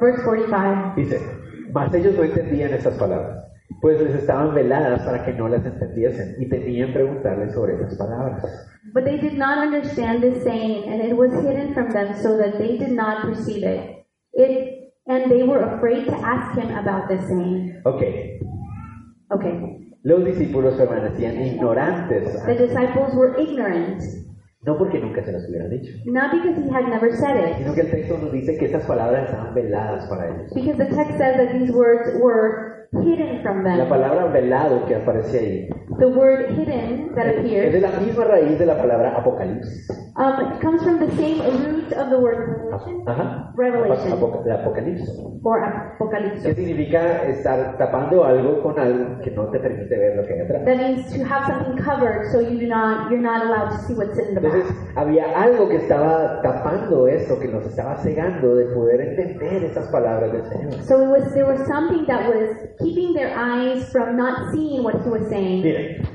[0.00, 0.94] Verse 45.
[0.96, 1.20] Dice,
[1.74, 3.49] mas ellos no entendían estas palabras,
[3.80, 8.42] pues les estaban veladas para que no las entendiesen y temían preguntarles sobre esas palabras.
[8.92, 12.58] But they did not understand this saying, and it was hidden from them so that
[12.58, 14.04] they did not perceive it.
[14.32, 17.80] It and they were afraid to ask him about this saying.
[17.84, 18.02] Ok,
[19.32, 19.94] Okay.
[20.02, 24.02] los discípulos permanecían ignorantes, The disciples were ignorant,
[24.62, 27.74] no porque nunca se las hubieran dicho, not because he had never said it, sino
[27.74, 30.50] que el texto nos dice que estas palabras estaban veladas para ellos.
[30.54, 33.88] because the text says that these words were hidden from La them.
[33.88, 35.68] palabra velado que aparece ahí
[35.98, 39.88] The word hidden that es appears de la misma raíz de la palabra apocalipsis.
[40.16, 43.52] um, it comes from the same root of the word revelation Ajá.
[43.56, 44.12] Revelation.
[44.12, 45.08] Apoca- el apocalipsis.
[45.42, 46.54] or ¿Qué apocalypse.
[46.54, 50.64] significa estar tapando algo con algo que no te permite ver lo que hay atrás?
[50.64, 53.94] That means to have something covered so you do not you're not allowed to see
[53.94, 54.96] what's in the Entonces back.
[54.98, 60.32] había algo que estaba tapando eso, que nos estaba cegando de poder entender esas palabras
[60.32, 60.72] del Señor.
[60.82, 62.50] So it was there was something that was
[62.80, 65.62] keeping their eyes from not seeing what he was saying.
[65.62, 66.06] Miren,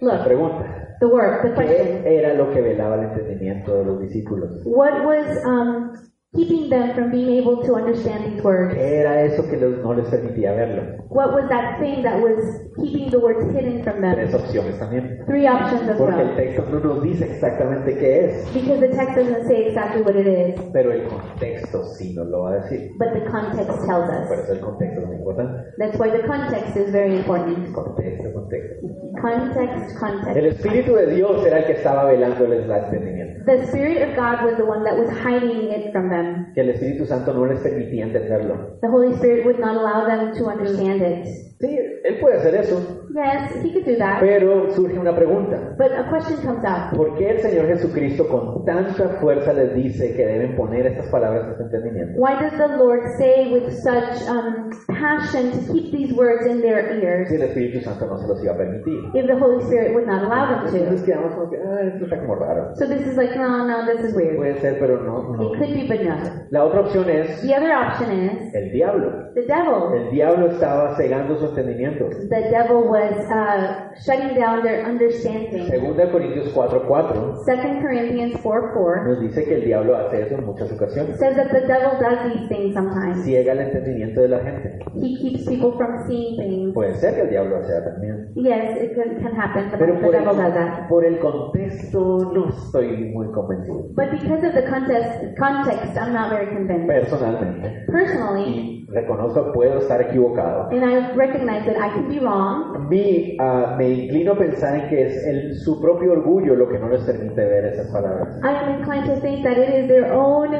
[0.00, 2.02] la Look, pregunta, the word, the question.
[2.02, 4.62] ¿qué era lo que velaba el entendimiento de los discípulos?
[4.64, 5.92] What was um
[6.34, 8.74] keeping them from being able to understand these words.
[8.76, 10.82] Era eso que los- no les permitía verlo?
[11.08, 12.36] What was that thing that was
[12.76, 14.40] keeping the words hidden from Tres them?
[14.42, 15.24] opciones también.
[15.26, 16.36] Three options as Porque el well.
[16.36, 20.26] texto no nos dice exactamente qué es, Because the text doesn't say exactly what it
[20.26, 22.90] is, pero el contexto sí nos lo va a decir.
[22.98, 24.44] but the context tells Por us.
[24.44, 25.62] eso el contexto es muy importante.
[25.78, 27.72] That's why the context is very important.
[27.72, 28.86] Contexto, contexto.
[29.22, 30.36] Context, El context.
[30.60, 33.27] Espíritu de Dios era el que estaba velándoles el entendimiento.
[33.46, 36.52] The Spirit of God was the one that was hiding it from them.
[36.54, 38.78] Que el Espíritu Santo no les permitía entenderlo.
[38.80, 41.26] The Holy Spirit would not allow them to understand it.
[41.60, 44.20] Sí, Él puede hacer eso, Yes, He could do that.
[44.20, 45.74] pero surge una pregunta.
[45.78, 46.96] But a question comes up.
[46.96, 51.46] ¿Por qué el Señor Jesucristo con tanta fuerza les dice que deben poner estas palabras
[51.48, 52.20] en su entendimiento?
[52.20, 56.94] Why does the Lord say with such um, passion to keep these words in their
[57.02, 58.98] ears Si el Espíritu Santo no se los iba a permitir.
[59.14, 61.06] if the Holy Spirit would not allow them Entonces to?
[61.06, 62.74] quedamos como que, ah, esto está como raro.
[62.76, 64.36] So this is like, no, no, this is weird.
[64.36, 65.54] Puede ser, pero no, no.
[65.54, 66.16] It could be, but no.
[66.50, 69.32] La otra opción es The other option is el diablo.
[69.34, 69.94] the devil.
[69.94, 72.06] El diablo estaba cegando su entendimiento.
[72.28, 72.97] The devil was
[73.30, 75.66] uh, shutting down their understanding.
[75.68, 80.44] Segunda Corintios 4:4 2 Corinthians 4 4 nos dice que el diablo hace eso en
[80.46, 81.18] muchas ocasiones.
[81.18, 83.24] says that the devil does these things sometimes.
[83.24, 84.78] Ciega el entendimiento de la gente.
[84.94, 86.74] He keeps people from seeing things.
[86.74, 88.32] Puede ser que el diablo sea también.
[88.34, 89.70] Yes, it can, can happen.
[89.70, 90.88] The, Pero the por devil does that.
[90.88, 93.88] por el contexto no estoy muy convencido.
[93.94, 96.86] But because of the context, context, I'm not very convinced.
[96.88, 97.84] Personalmente.
[97.86, 100.68] Personally, Y reconozco, puedo estar equivocado.
[100.70, 104.88] and I recognize that I can be wrong, Mi, ah, me inclino a pensar en
[104.88, 108.38] que es el, su propio orgullo lo que no les permite ver esas palabras.
[108.42, 110.50] I am inclined to think that it is their own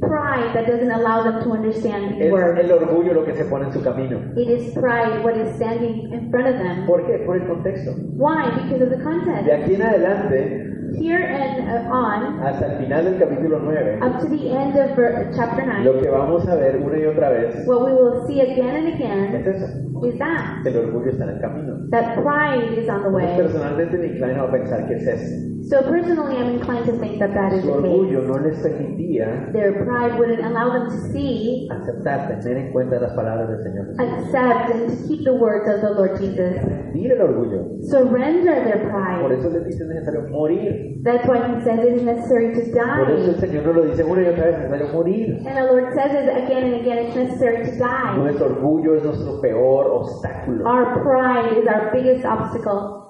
[0.00, 3.66] pride that doesn't allow them to understand these Es el orgullo lo que se pone
[3.66, 4.18] en su camino.
[4.36, 6.86] It is pride what is standing in front of them.
[6.86, 7.18] ¿Por qué?
[7.24, 7.92] Por el contexto.
[8.16, 8.50] Why?
[8.62, 9.50] Because of the De context.
[9.52, 14.28] aquí en adelante, Here and uh, on, hasta el final del capítulo 9, up to
[14.28, 14.94] the end of
[15.34, 18.40] chapter 9, lo que vamos a ver una y otra vez what we will see
[18.40, 19.66] again and es again eso.
[20.02, 20.66] Is that.
[20.66, 21.76] El orgullo está en el camino.
[21.90, 23.36] That pride is on the Pues way.
[23.36, 25.50] personalmente me inclino a pensar que es eso.
[25.64, 28.28] So personally, I'm inclined to think that that is Su the case.
[28.28, 33.14] no les permitía Their pride wouldn't allow them to see, aceptar, tener en cuenta las
[33.14, 36.60] palabras del Señor accept, and to keep the words of the Lord Jesus.
[36.60, 37.80] Rendir el orgullo.
[37.80, 39.38] Surrender their Por pride.
[39.38, 41.00] eso les dice necesario morir.
[41.02, 43.40] That's why he says it is necessary to Por eso el die.
[43.40, 45.38] Señor nos lo dice una y otra vez, necesario morir.
[45.46, 48.16] And the Lord says it again and again, it's necessary to die.
[48.18, 50.66] Nuestro orgullo es nuestro peor obstáculo.
[50.66, 53.02] Our pride is our biggest obstacle.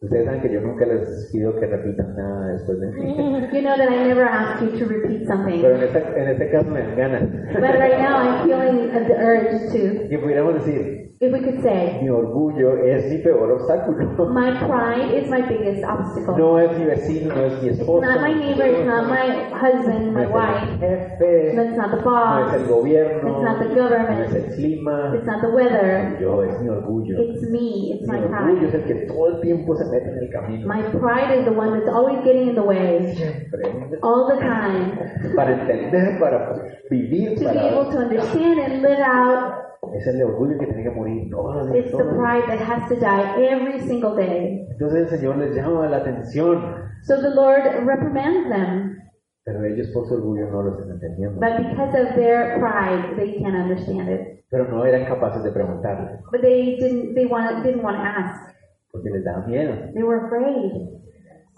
[0.00, 3.48] Ustedes saben que yo nunca les pido que repitan nada después de mí.
[3.52, 5.60] You know that I never ask you to repeat something.
[5.60, 7.22] Pero en este, en este caso me dan ganas.
[7.54, 10.08] But right now I'm feeling the urge to.
[10.08, 14.06] Que pudiéramos decir, If we could say, mi orgullo es mi peor obstáculo.
[14.32, 16.36] my pride is my biggest obstacle.
[16.38, 18.02] No es mi vecino, no es mi It's esposo.
[18.06, 21.98] not my neighbor, it's not my husband, my el wife, jefe, it's not the no
[21.98, 25.14] es boss, el gobierno, it's not the no es government, el clima.
[25.16, 27.18] it's not the weather, Yo, es mi orgullo.
[27.18, 28.68] it's me, it's Mi my orgullo pride.
[28.68, 30.68] es el que todo el tiempo se mete en el camino.
[30.68, 33.98] My pride is the one that's always getting in the way, Siempre.
[34.04, 34.94] all the time.
[35.34, 36.54] Para entender, para
[36.88, 39.64] vivir, To be able to understand and live out,
[39.94, 41.86] Es el orgullo que tiene que morir todos los días.
[41.86, 42.44] it's the todos los días.
[42.44, 44.66] pride that has to die every single day.
[44.70, 46.62] Entonces el Señor les llama la atención,
[47.02, 48.98] So the Lord reprimands them,
[49.44, 51.40] pero ellos por su orgullo no lo están entendiendo.
[51.40, 54.44] but because of their pride, they can't understand it.
[54.50, 57.14] Pero no eran capaces de preguntarle, But they didn't.
[57.14, 58.54] They want, didn't want to ask.
[58.90, 59.74] porque les daba miedo.
[59.94, 60.88] They were afraid.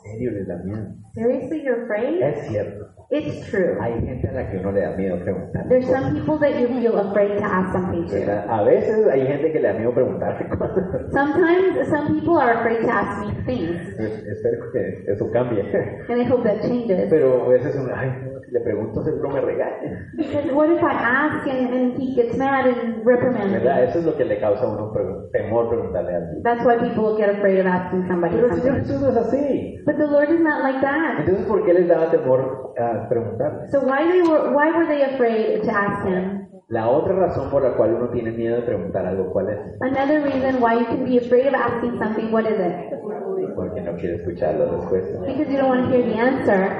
[0.02, 0.94] Serio, da miedo.
[1.14, 2.22] Seriously, you're afraid?
[2.22, 2.86] Es cierto.
[3.10, 3.76] It's true.
[3.80, 5.68] Hay gente a la que uno le da miedo preguntar.
[5.68, 8.52] There's some people that you feel afraid to ask something to.
[8.52, 11.10] A veces hay gente que le da miedo preguntarle cosas.
[11.12, 15.60] Sometimes some people are afraid to ask me things, Espero que eso cambie.
[16.08, 17.10] and I hope that changes.
[17.10, 18.10] Pero a veces uno, ay,
[18.46, 20.06] si le pregunto seguro me regaña.
[20.16, 23.84] Because what if I ask and, and he gets mad and reprimands ¿Verdad?
[23.84, 24.92] Eso es lo que le causa a uno
[25.32, 26.42] temor preguntarle a alguien.
[26.44, 28.78] That's why people get afraid of asking somebody Pero Señor.
[28.78, 29.82] Jesús no es así.
[29.90, 31.18] But the Lord is not like that.
[31.18, 33.66] Entonces, ¿por qué les daba temor eh, a preguntarle?
[33.72, 36.46] So why they were why were they afraid to ask him?
[36.68, 39.58] La otra razón por la cual uno tiene miedo de preguntar algo, ¿cuál es?
[39.80, 42.94] Another reason why you can be afraid of asking something, what is it?
[43.56, 45.18] Porque no quiere escuchar la respuesta.
[45.26, 46.70] Because you don't want to hear the answer.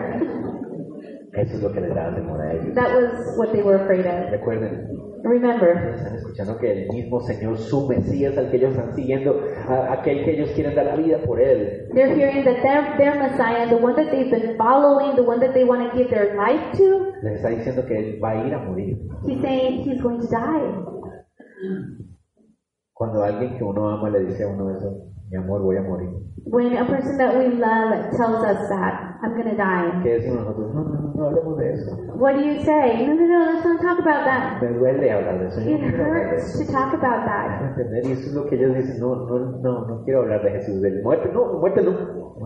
[1.33, 2.75] Eso es lo que les daba temor a ellos.
[2.77, 4.31] That was what they were afraid of.
[4.31, 4.87] Recuerden,
[5.23, 9.93] Remember, están escuchando que el mismo Señor, su Mesías, al que ellos están siguiendo, a-
[9.93, 13.69] aquel que ellos quieren dar la vida por él, they're hearing that their, their Messiah,
[13.69, 16.73] the one that they've been following, the one that they want to give their life
[16.79, 18.97] to, les está diciendo que él va a ir a morir.
[19.27, 20.85] he's saying he's going to die.
[22.95, 26.09] Cuando alguien que uno ama le dice a uno eso, mi amor, voy a morir.
[26.45, 30.43] When a person that we love tells us that, I'm going to die, ¿Qué decimos
[30.47, 30.75] nosotros?
[30.75, 31.91] No, no, no, hablemos de eso.
[32.17, 33.07] what do you say?
[33.07, 34.61] No, no, no, let's not talk about that.
[34.63, 35.61] Me duele hablar de eso.
[35.61, 36.65] Yo It no quiero hablar de hurts eso.
[36.67, 37.63] to talk about that.
[37.79, 38.05] ¿Entender?
[38.07, 40.81] Y eso es lo que ellos dicen, no, no, no, no quiero hablar de Jesús,
[40.81, 41.93] de muerte, no, muerte no.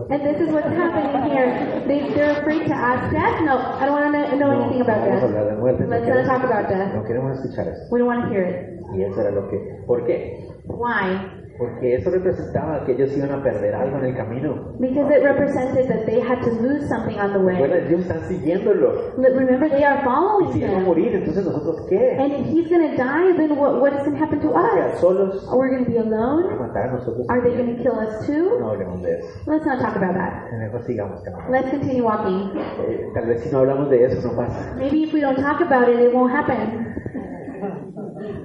[0.09, 1.81] And this is what's happening here.
[1.87, 3.39] They, they're afraid to ask death.
[3.45, 5.55] No, I don't want to know, anything about vamos a hablar death.
[5.55, 6.93] de muerte, no Let's not queremos, talk about death.
[6.93, 7.87] no queremos escuchar eso.
[7.89, 8.81] We don't want to hear it.
[8.93, 9.57] Y eso era lo que,
[9.87, 10.45] ¿por qué?
[10.67, 11.31] Why?
[11.57, 14.73] Porque eso representaba que ellos iban a perder algo en el camino.
[14.79, 17.85] Because it represented that they had to lose something on the Bueno, way.
[17.87, 19.13] ellos están siguiéndolo.
[19.17, 22.17] Remember, they are Y following si él va a morir, entonces nosotros qué?
[22.19, 24.99] And if he's going to die, then what, what is going to happen to us?
[24.99, 25.47] solos.
[25.49, 26.59] Are we going to be ¿Van a alone?
[26.59, 27.25] matar a nosotros?
[27.29, 28.59] Are they going to kill us too?
[28.59, 29.27] No hablemos de eso.
[29.47, 30.51] Let's not talk about that.
[30.59, 31.51] Mejor sigamos caminando.
[31.51, 32.51] Let's continue walking.
[32.85, 34.75] Eh, tal vez si no hablamos de eso no pasa.
[34.77, 36.93] Maybe if we don't talk about it, it won't happen.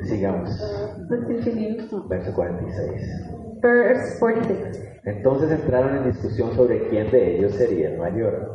[0.05, 0.51] Sigamos.
[1.09, 1.77] Let's continue.
[2.09, 3.61] Verso 46.
[3.63, 4.87] Verse 46.
[5.05, 8.55] Entonces entraron en discusión sobre quién de ellos sería el mayor.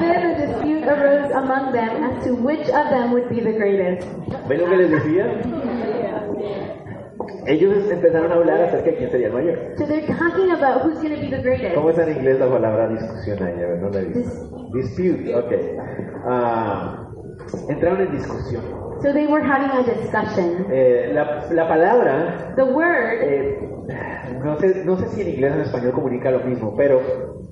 [0.00, 4.08] Then a dispute arose among them as to which of them would be the greatest.
[4.48, 5.26] ¿Ven lo que les decía?
[7.46, 9.58] Ellos empezaron a hablar acerca de quién sería el mayor.
[9.76, 11.74] So they're talking about who's going to be the greatest.
[11.74, 13.54] ¿Cómo es en inglés la palabra discusión ahí?
[13.54, 14.70] A ver, no la he visto.
[14.72, 15.52] Dispute, ok.
[16.26, 17.07] Ah,
[17.68, 18.62] entraron en discusión.
[19.02, 20.66] So they were having a discussion.
[20.70, 23.58] Eh, la, la palabra, The word, eh,
[24.42, 27.00] no, sé, no sé si en inglés o en español comunica lo mismo, pero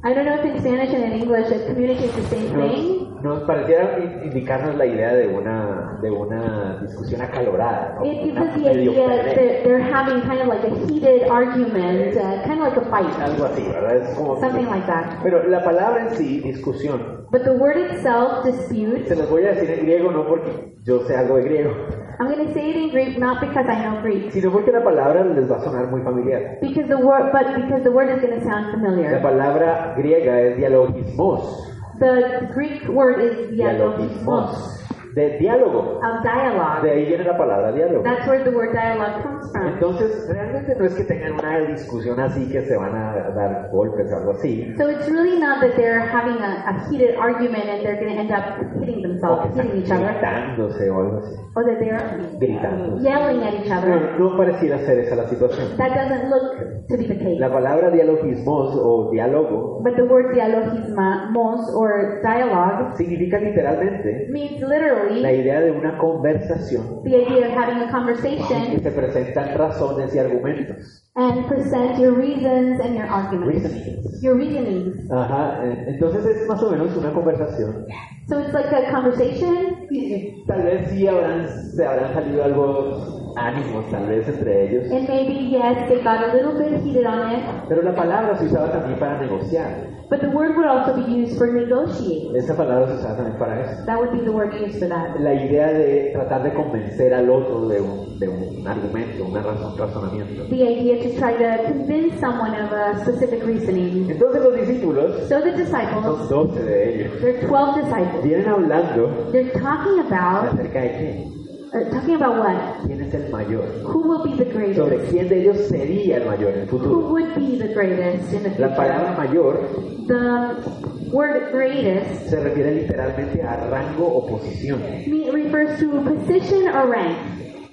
[0.05, 3.09] I don't know if in Spanish and in English it communicates the same thing.
[3.15, 7.95] nos, nos pareciera in- indicarnos la idea de una, de una discusión acalorada.
[7.99, 8.05] ¿no?
[8.05, 9.35] It gives us the idea that
[9.65, 13.47] they're having kind of like a heated argument, uh, kind of like a fight, Algo
[13.47, 13.97] así, ¿verdad?
[13.97, 14.39] Es como...
[14.41, 15.23] something like that.
[15.23, 19.53] Pero la palabra en sí, discusión, But the word itself, dispute, se los voy a
[19.53, 21.71] decir en griego no porque yo sé algo de griego,
[22.19, 24.83] I'm going to say it in Greek not because I know Greek, sino porque la
[24.83, 26.59] palabra les va a sonar muy familiar.
[26.63, 29.21] because the word, but because the word is going to sound La familiar.
[29.23, 34.86] palabra griega es dialogismos, The Greek word is dialogismos, dialogismos,
[35.17, 35.99] de diálogo.
[36.05, 36.83] of dialogue.
[36.83, 38.03] De ahí viene la palabra diálogo.
[38.05, 39.67] That's where the word dialogue comes from.
[39.69, 44.13] Entonces, realmente no es que tengan una discusión así que se van a dar golpes
[44.13, 47.83] o algo así, So it's really not that they're having a, a heated argument and
[47.83, 51.65] they're going to end up hitting themselves, hitting each other, gritándose o algo así, or
[51.65, 53.01] that they're gritando.
[53.03, 54.19] yelling at each other.
[54.19, 55.79] No, no pareciera ser esa la situación.
[55.79, 57.41] That doesn't look to be the case.
[57.41, 64.61] La palabra dialogismos o diálogo But the word dialogismos or dialogue significa literalmente means
[65.07, 69.57] la literally idea de una conversación the idea of having a conversation que se presentan
[69.59, 71.03] razones y argumentos.
[71.17, 74.23] and present your reasons and your arguments, Reasonings.
[74.23, 75.11] your reasonings.
[75.11, 77.87] Ajá, eh, entonces es más o menos una conversación.
[78.29, 83.85] So it's like a conversation, Y tal vez sí habrán, se habrán salido algo ánimos,
[83.91, 84.91] tal vez entre ellos.
[84.91, 88.47] and maybe yes, they got a little bit heated on it, Pero la palabra se
[88.47, 89.95] usaba también para negociar.
[90.09, 92.31] but the word would also be used for negotiate.
[92.37, 93.85] Esa palabra se usaba también para eso.
[93.87, 95.19] That would be the word used for that.
[95.21, 99.77] La idea de tratar de convencer al otro de un, de un argumento, una razón,
[99.77, 100.45] razonamiento.
[100.49, 104.09] The idea to try to convince someone of a specific reasoning.
[104.11, 108.23] Entonces los discípulos, So the son disciples, 12 de ellos, there are 12 disciples.
[108.23, 111.36] vienen hablando They're talking about, acerca de qué,
[111.73, 112.87] uh, talking about what?
[112.87, 115.11] quién es el mayor, Who will be the sobre greatest?
[115.13, 117.09] quién de ellos sería el mayor en el Who futuro.
[117.11, 119.61] would be the greatest in the La palabra mayor
[120.07, 124.81] The word greatest se refiere literalmente a rango o posición.
[125.07, 127.17] me- refers to position or rank.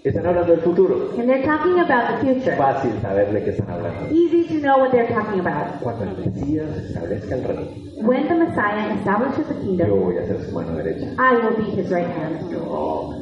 [0.03, 1.11] Están hablando del futuro.
[1.17, 2.57] And they're talking about the future.
[2.57, 4.09] Fácil saber de qué están hablando.
[4.11, 5.79] Easy to know what they're talking about.
[5.81, 7.61] Cuando el Mesías establezca el reino,
[8.01, 11.05] When the Messiah establishes the yo kingdom, voy a ser su mano derecha.
[11.17, 12.51] I will be his right hand.
[12.51, 13.13] No,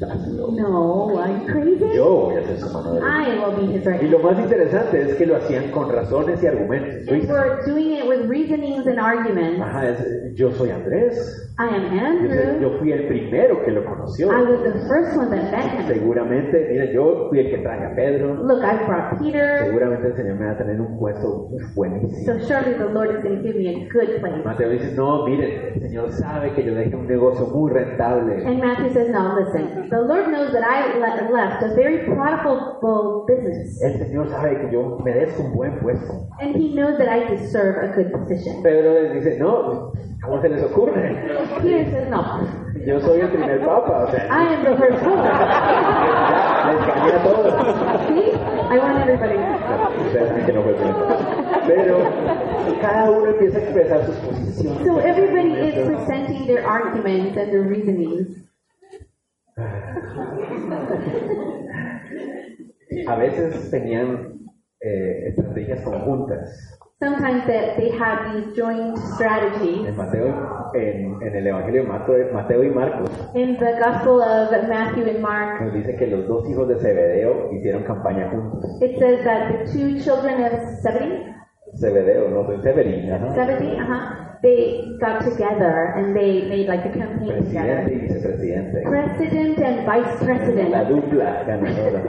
[0.00, 1.94] No, are you crazy?
[1.94, 3.10] Yo voy a ser su mano derecha.
[3.10, 6.42] I will be his right Y lo más interesante es que lo hacían con razones
[6.42, 7.08] y argumentos.
[7.08, 9.60] And we're doing it with reasonings and arguments.
[9.60, 11.36] Ajá, es- yo soy Andrés.
[11.58, 12.60] I am Yo, Andrew.
[12.60, 14.28] yo fui el primero que lo conoció.
[14.32, 15.86] I was the first one that met him.
[15.88, 18.34] Seguramente, mira, yo fui el que traje a Pedro.
[18.36, 19.66] Look, I brought Peter.
[19.66, 22.24] Seguramente el Señor me va a tener un puesto buenísimo.
[22.24, 24.42] So surely the Lord is going to give me a good place.
[24.42, 28.42] Mateo dice, no, miren, el Señor sabe que yo dejé un negocio muy rentable.
[28.46, 29.89] And Matthew says, no, listen.
[29.90, 33.82] The Lord knows that I le- left a very profitable business.
[33.82, 36.28] El Señor sabe que yo merezco un buen puesto.
[36.40, 38.62] And he knows that I deserve a good position.
[38.62, 41.16] Pedro les dice, no, ¿cómo se les ocurre?
[41.60, 42.22] Peter says, no.
[42.86, 45.22] Yo soy el primer papa, o sea, I am the first one.
[45.22, 47.54] ya, les gané a todos.
[48.08, 48.32] See?
[48.70, 49.36] I want everybody.
[50.06, 51.06] Ustedes saben que no fue el primero.
[51.66, 54.86] Pero cada uno empieza a expresar sus posiciones.
[54.86, 58.46] So everybody is presenting their arguments and their reasonings.
[63.06, 64.40] A veces tenían
[64.80, 66.76] eh, estrategias conjuntas.
[67.02, 69.86] Sometimes that they had these joint strategies.
[69.88, 74.68] En Mateo, en, en el Evangelio de Mateo, Mateo y Marcos, In the Gospel of
[74.68, 78.62] Matthew and Mark, nos dice que los dos hijos de Zebedeo hicieron campaña juntos.
[78.82, 81.34] it says that the two children of Zebedee,
[81.80, 82.62] Zebedeo, no ¿no?
[82.62, 87.84] Zebedee, uh-huh, they got together and they made like a campaign together.
[87.84, 88.82] Presidente y vicepresidente.
[88.84, 90.88] President and vice La president.
[90.88, 92.02] dupla ganadora.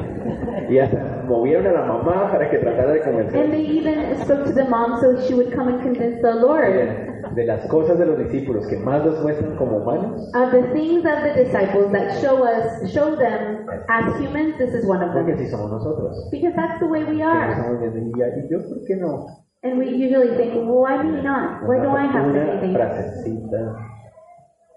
[0.70, 3.02] Y hasta movieron a la mamá para que tratara de
[3.40, 7.10] And they even spoke to the mom so she would come and convince the Lord.
[7.36, 11.24] De las cosas de los discípulos que más muestran como humanos, Of the things of
[11.24, 15.46] the disciples that show us, show them as humans, this is one of porque them.
[15.46, 16.30] si somos nosotros.
[16.32, 17.52] Because that's the way we are.
[17.52, 19.26] estamos viendo, y y yo, ¿por qué no?
[19.64, 21.62] And we usually think, well, why me not?
[21.68, 23.78] Why do I have to say frasecita.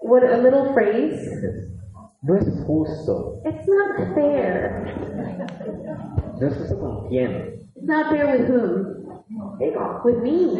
[0.01, 1.17] What a little phrase.
[2.21, 3.41] No es justo.
[3.45, 4.85] It's not fair.
[6.39, 7.65] No es justo con quién.
[7.75, 8.91] It's not fair with whom?
[10.05, 10.53] With me.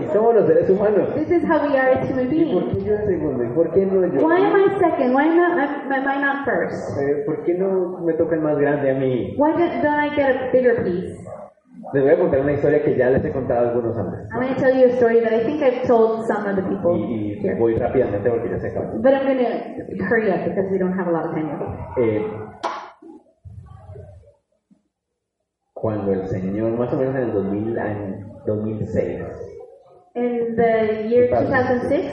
[0.00, 1.14] Si somos los seres humanos.
[1.14, 2.78] This is how we are as human ¿Y por beings.
[2.78, 3.44] qué yo segundo?
[3.44, 4.26] ¿Y por qué no yo?
[4.26, 5.12] Why am I second?
[5.14, 5.58] Why not?
[5.58, 6.96] Am am I not first?
[6.98, 9.34] Eh, ¿Por qué no me toca el más grande a mí?
[9.36, 11.18] Why don't don't I get a bigger piece?
[11.92, 14.28] Les voy a contar una historia que ya les he contado a algunos antes.
[14.32, 16.62] I'm going to tell you a story that I think I've told some of the
[16.62, 17.56] people Y, y here.
[17.58, 18.70] voy rápidamente porque ya se.
[19.02, 21.50] But I'm going to hurry up because we don't have a lot of time.
[21.98, 22.22] Eh,
[25.74, 29.22] cuando el Señor, más o menos en el 2000, año- 2006,
[30.14, 32.12] In the year 2006,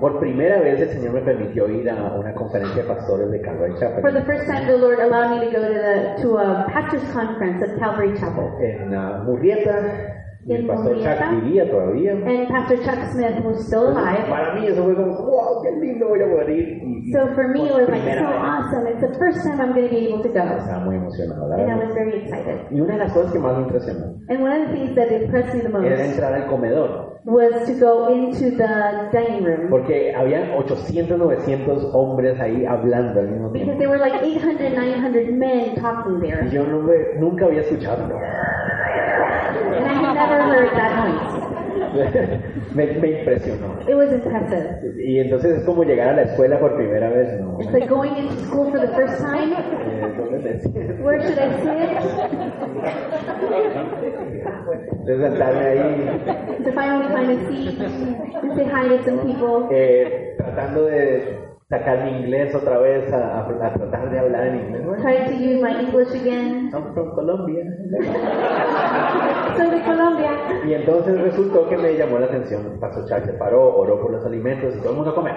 [0.00, 3.72] por primera vez el Señor me permitió ir a una conferencia de pastores de Calvary
[3.72, 6.66] for Chapel the first time, the Lord allowed me to go to the to a
[6.72, 8.50] pastor's conference at Calvary Chapel.
[8.60, 10.14] en uh, Murrieta.
[10.46, 11.18] Y el pastor Murrieta.
[11.18, 12.12] Chuck vivía todavía.
[12.12, 14.24] And Pastor Chuck Smith was still alive.
[14.30, 16.80] Para mí eso fue como, wow, qué lindo, voy a poder ir.
[16.82, 18.40] Y- So for me, it was like so vez.
[18.40, 18.86] awesome.
[18.86, 20.40] It's the first time I'm going to be able to go.
[20.40, 22.70] Estaba muy emocionado, And I was very excited.
[22.70, 25.10] Y una de las cosas que más me impresionó And one of the things that
[25.12, 27.07] impressed me the era most entrar al comedor.
[27.28, 29.68] Was to go into the dining room.
[29.68, 33.78] Porque había 800, 900 hombres ahí hablando al mismo Because tiempo.
[33.78, 36.48] there were like 800, 900 men talking Y there.
[36.50, 38.08] yo no me- nunca había escuchado.
[38.08, 41.47] And I had never heard that noise.
[42.74, 43.78] me, me impresionó.
[43.88, 44.80] It was impressive.
[45.04, 47.58] Y entonces es como llegar a la escuela por primera vez, ¿no?
[47.60, 49.52] It's like going into school for the first time.
[49.54, 50.96] Eh.
[51.02, 52.98] Where should I sit?
[55.04, 56.20] De sentarme ahí,
[56.64, 59.68] To finally find a seat and say hi to some people.
[59.70, 64.56] eh, tratando de sacar mi inglés otra vez, a, a- a tratar de hablar en
[64.66, 64.86] inglés.
[64.86, 66.70] Bueno, Trying to use my English again.
[66.72, 67.62] I'm from Colombia.
[69.56, 70.30] Soy de Colombia.
[70.66, 72.78] Y entonces resultó que me llamó la atención.
[72.80, 75.34] Pastor Chuck se paró, oró por los alimentos y todo el mundo a comer.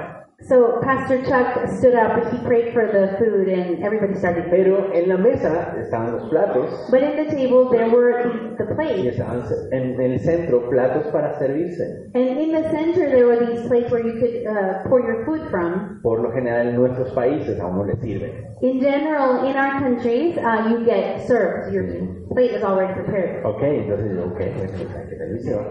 [0.47, 4.45] So Pastor Chuck stood up and he prayed for the food and everybody started.
[4.49, 8.23] Pero en la mesa estaban los platos But in the table there were
[8.57, 9.17] the, the y plates.
[9.17, 12.09] estaban en el centro platos para servirse.
[12.15, 15.49] And in the center there were these plates where you could uh, pour your food
[15.49, 15.99] from.
[16.01, 18.47] Por lo general en nuestros países a uno le sirven.
[18.61, 21.73] In general, in our countries, uh, you get served.
[21.73, 21.83] Your
[22.31, 23.43] plate is already prepared.
[23.43, 24.71] Ok, entonces yo, ok, pues
[25.09, 25.65] televisión.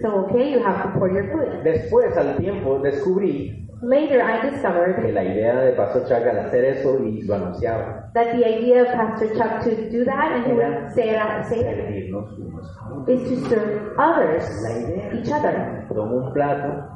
[0.00, 1.64] So, okay, you have to pour your food.
[1.64, 6.64] Después, al tiempo, descubrí Later, I que discovered la idea de Pastor Chuck al hacer
[6.64, 10.52] eso y lo anunciaba, that the idea of Pastor Chuck to do that and he
[10.54, 13.08] would say it out, say it, servirnos unos a otros.
[13.08, 14.44] is to serve others,
[15.12, 15.84] each other.
[15.88, 16.88] tomo un plato,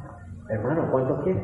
[0.49, 1.43] hermano, ¿cuánto quieres?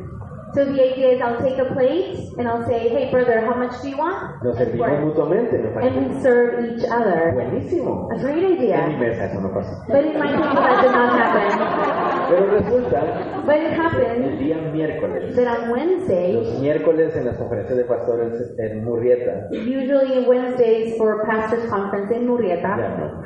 [0.54, 3.82] So the idea is I'll take a plate and I'll say, hey brother, how much
[3.82, 4.41] do you want?
[4.43, 7.34] Nos And servimos mutuamente, me And we serve each other.
[7.36, 8.08] buenísimo.
[8.12, 8.88] A great En mi idea.
[8.98, 9.84] mesa eso no pasa.
[9.88, 12.28] But in my table that did not happen.
[12.30, 17.38] Pero resulta, But it el happened día miércoles, that on Wednesday, los miércoles en las
[17.38, 23.22] conferencias de pastores en Murrieta, usually Wednesdays for pastors conference in ya Murrieta, no,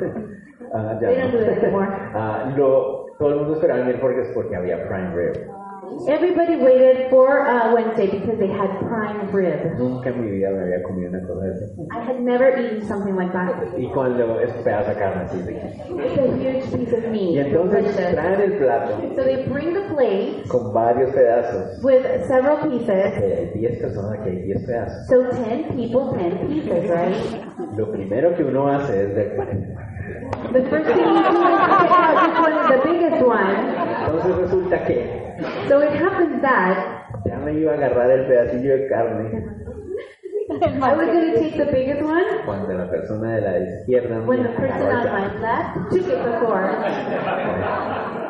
[0.74, 1.88] Ah, ya They don't do it anymore.
[2.16, 5.34] Ah, lo- todo el mundo esperaba el miércoles porque había prime rib.
[6.08, 9.78] Everybody waited for uh, Wednesday because they had prime rib.
[9.78, 11.88] Nunca en mi vida me había comido una cosa de.
[11.92, 13.78] I had never eaten something like that.
[13.78, 17.46] Y cuando es pedazo de carne así de It's a huge piece of Y meat.
[17.48, 18.14] entonces delicious.
[18.16, 21.84] traen el plato So they bring the plate con varios pedazos.
[21.84, 23.14] with several pieces.
[23.18, 25.08] Que hay 10 personas, que hay 10 pedazos.
[25.08, 27.16] So 10 people, 10 pieces, right?
[27.78, 29.32] Lo primero que uno hace es ver.
[30.54, 33.56] The first thing you do is pick out which one is the biggest one.
[34.22, 35.22] Entonces resulta que
[35.68, 36.78] So it happens that
[37.26, 39.46] ya me iba a agarrar el pedacillo de carne
[40.52, 44.44] I was going to take the biggest one cuando la persona de la izquierda when
[44.44, 46.70] me the person agarró on el my left took it before.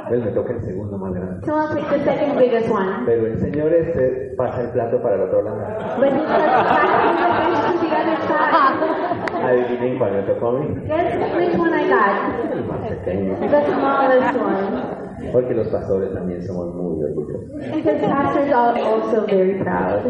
[0.05, 1.45] Entonces me toca el segundo más grande.
[1.45, 3.05] So I'll take the second biggest one.
[3.05, 5.57] Pero el señor este pasa el plato para el otro lado.
[5.99, 9.43] But he starts passing the fish to the other side.
[9.43, 10.67] Adivinen cuál me tocó a mí.
[10.87, 12.53] Guess which one I got?
[12.53, 13.37] El más pequeño.
[13.39, 15.00] The smallest one.
[15.31, 17.49] Porque los pastores también somos muy orgullosos.
[17.83, 20.01] Pastors are also very proud.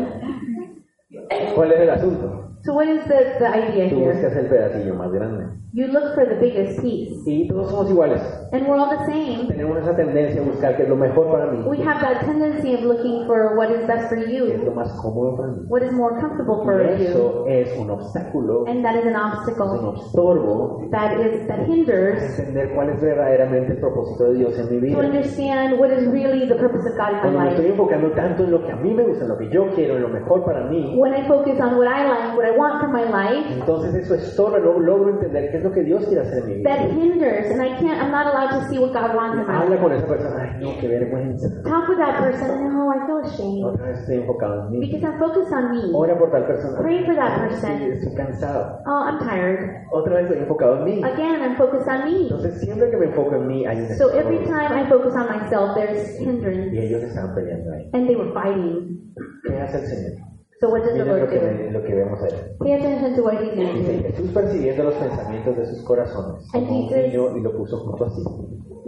[1.55, 2.50] ¿Cuál es el asunto?
[2.63, 4.13] So what is the, the idea Tú here?
[4.13, 5.45] buscas el pedacillo más grande.
[5.73, 7.15] You look for the biggest piece.
[7.25, 8.21] Y todos somos iguales.
[8.51, 9.47] And we're all the same.
[9.47, 12.75] Tenemos esa tendencia a buscar qué es lo mejor para mí, We have that tendency
[12.75, 15.65] of looking for what is best for qué es you, lo más cómodo para mí.
[15.69, 17.07] what is more comfortable for Y you.
[17.07, 21.63] eso es un obstáculo, And that is an un obstacle estorbo that is that a
[21.65, 25.07] hinders entender cuál es verdaderamente el propósito de Dios en mi to vida.
[25.07, 27.71] understand what is really the purpose of God in Cuando my me estoy life.
[27.79, 30.01] enfocando tanto en lo que a mí me gusta, en lo que yo quiero, en
[30.01, 32.89] lo mejor para mí, When I focus on what I like, what I want for
[32.89, 36.43] my life, entonces eso estorba, no logro entender qué es lo que Dios quiere hacer
[36.43, 36.69] en mi vida.
[36.69, 39.53] that hinders, and I can't, I'm not allowed to see what God wants in my
[39.53, 39.81] Habla life.
[39.81, 41.47] con esa persona, ay no, qué vergüenza.
[41.63, 43.63] Talk with that person, no, I feel ashamed.
[43.65, 44.79] Otra vez estoy enfocado en mí.
[44.87, 45.81] Because I'm focused on me.
[45.93, 46.77] Ora por tal persona.
[46.81, 47.81] Pray for that Sí, person.
[47.91, 48.79] estoy cansado.
[48.87, 49.59] Oh, I'm tired.
[49.91, 51.03] Otra vez estoy enfocado en mí.
[51.03, 52.21] Again, I'm focused on me.
[52.23, 55.27] Entonces siempre que me enfoco en mí hay un So every time I focus on
[55.27, 56.73] myself, there's hindrance.
[56.73, 57.89] Y ellos estaban peleando ahí.
[57.93, 59.13] And they were fighting.
[59.47, 60.30] ¿Qué hace el Señor?
[60.61, 61.71] So what does the Miren lo Lord que, do?
[61.71, 62.33] lo que vemos ahí.
[62.59, 64.03] Pay attention to what he's going to Dice, do.
[64.09, 68.09] Jesús percibiendo los pensamientos de sus corazones, tomó un niño y lo puso junto a
[68.11, 68.21] sí.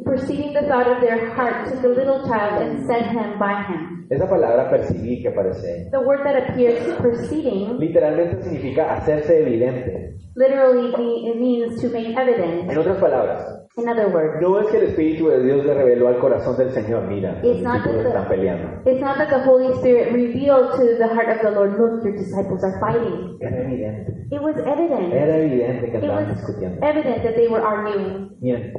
[0.05, 4.05] Perceiving the thought of their heart, took a little child and set him by him.
[4.09, 10.13] Esa palabra percibir que aparece The word that appears perceiving literalmente significa hacerse evidente.
[10.35, 10.91] literally
[11.29, 12.69] it means to make evident.
[12.69, 16.07] En otras palabras, In other words, no es que el Espíritu de Dios le reveló
[16.09, 18.81] al corazón del Señor, mira, los It's not discípulos that the- están peleando.
[18.85, 22.13] it's not that the Holy Spirit revealed to the heart of the Lord, look, your
[22.13, 23.37] disciples are fighting.
[23.41, 24.11] Era evidente.
[24.31, 25.11] It was evident.
[25.13, 26.85] Era evidente que was discutiendo.
[26.85, 28.29] evident that they were arguing.
[28.41, 28.71] Bien,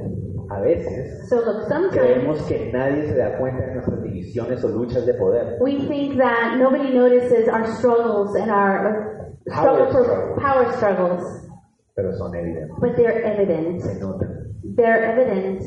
[0.50, 5.06] a veces So look, creemos que nadie se da cuenta de nuestras divisiones o luchas
[5.06, 5.56] de poder.
[5.60, 10.42] we think that nobody notices our struggles and our struggle Power for struggles.
[10.42, 11.48] power struggles,
[11.96, 13.80] pero son evidentes, but they're evident.
[13.82, 14.52] se notan.
[14.76, 15.62] They're evident.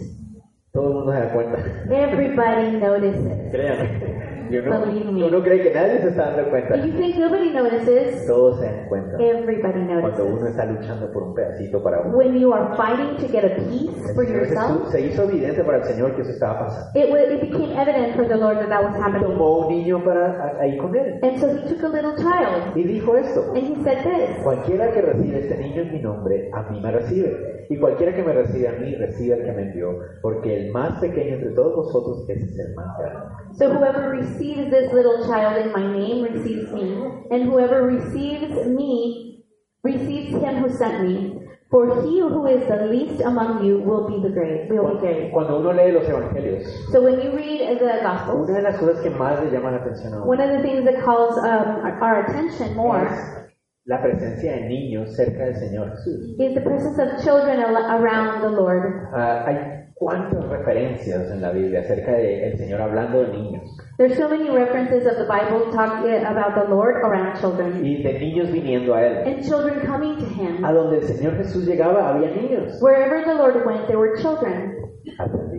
[0.74, 1.58] Todo el mundo se da cuenta.
[1.90, 3.52] Everybody notices.
[3.52, 5.24] Créanme, yo no, Believe me.
[5.26, 6.76] uno cree que nadie se está dando cuenta.
[6.78, 10.26] If you think nobody notices, Todos se dan cuenta everybody cuando notices.
[10.40, 12.18] uno está luchando por un pedacito para uno.
[12.18, 15.84] When you are fighting to get a piece for yourself, se hizo evidente para el
[15.84, 17.00] Señor que eso estaba pasando.
[17.00, 19.24] it, wa it became evident for the Lord that that was happening.
[19.28, 22.84] Tomó un niño para ahí con él And so he took a little child y
[22.84, 23.52] dijo esto.
[23.54, 26.92] and he said this Cualquiera que recibe este niño en mi nombre, a mí me
[26.92, 27.57] recibe.
[27.70, 30.00] Y cualquiera que me recibe a mí, recibe al que me envió.
[30.22, 33.28] Porque el más pequeño entre todos vosotros, es el más grande.
[33.58, 36.96] So whoever receives this little child in my name receives me,
[37.32, 39.44] and whoever receives me
[39.84, 41.34] receives him who sent me.
[41.70, 45.32] For he who is the least among you will be the great, will be great.
[45.34, 46.64] Cuando uno lee los evangelios,
[46.94, 49.78] So when you read the Gospels, una de las cosas que más le llama la
[49.80, 53.47] atención a uno one of the things that calls um, our- our attention more es
[53.88, 56.36] la presencia de niños cerca del Señor Jesús.
[56.40, 59.08] is the presence of children around the Lord.
[59.14, 59.58] Ah, hay
[59.96, 63.64] cuántas referencias en la Biblia acerca del Señor hablando de niños
[63.98, 68.20] There's so many references of the Bible talking about the Lord around children, y de
[68.20, 69.18] niños viniendo a Él.
[69.26, 70.64] and children coming to Him.
[70.64, 72.78] A donde el Señor Jesús llegaba había niños.
[72.82, 74.76] Wherever the Lord went, there were children.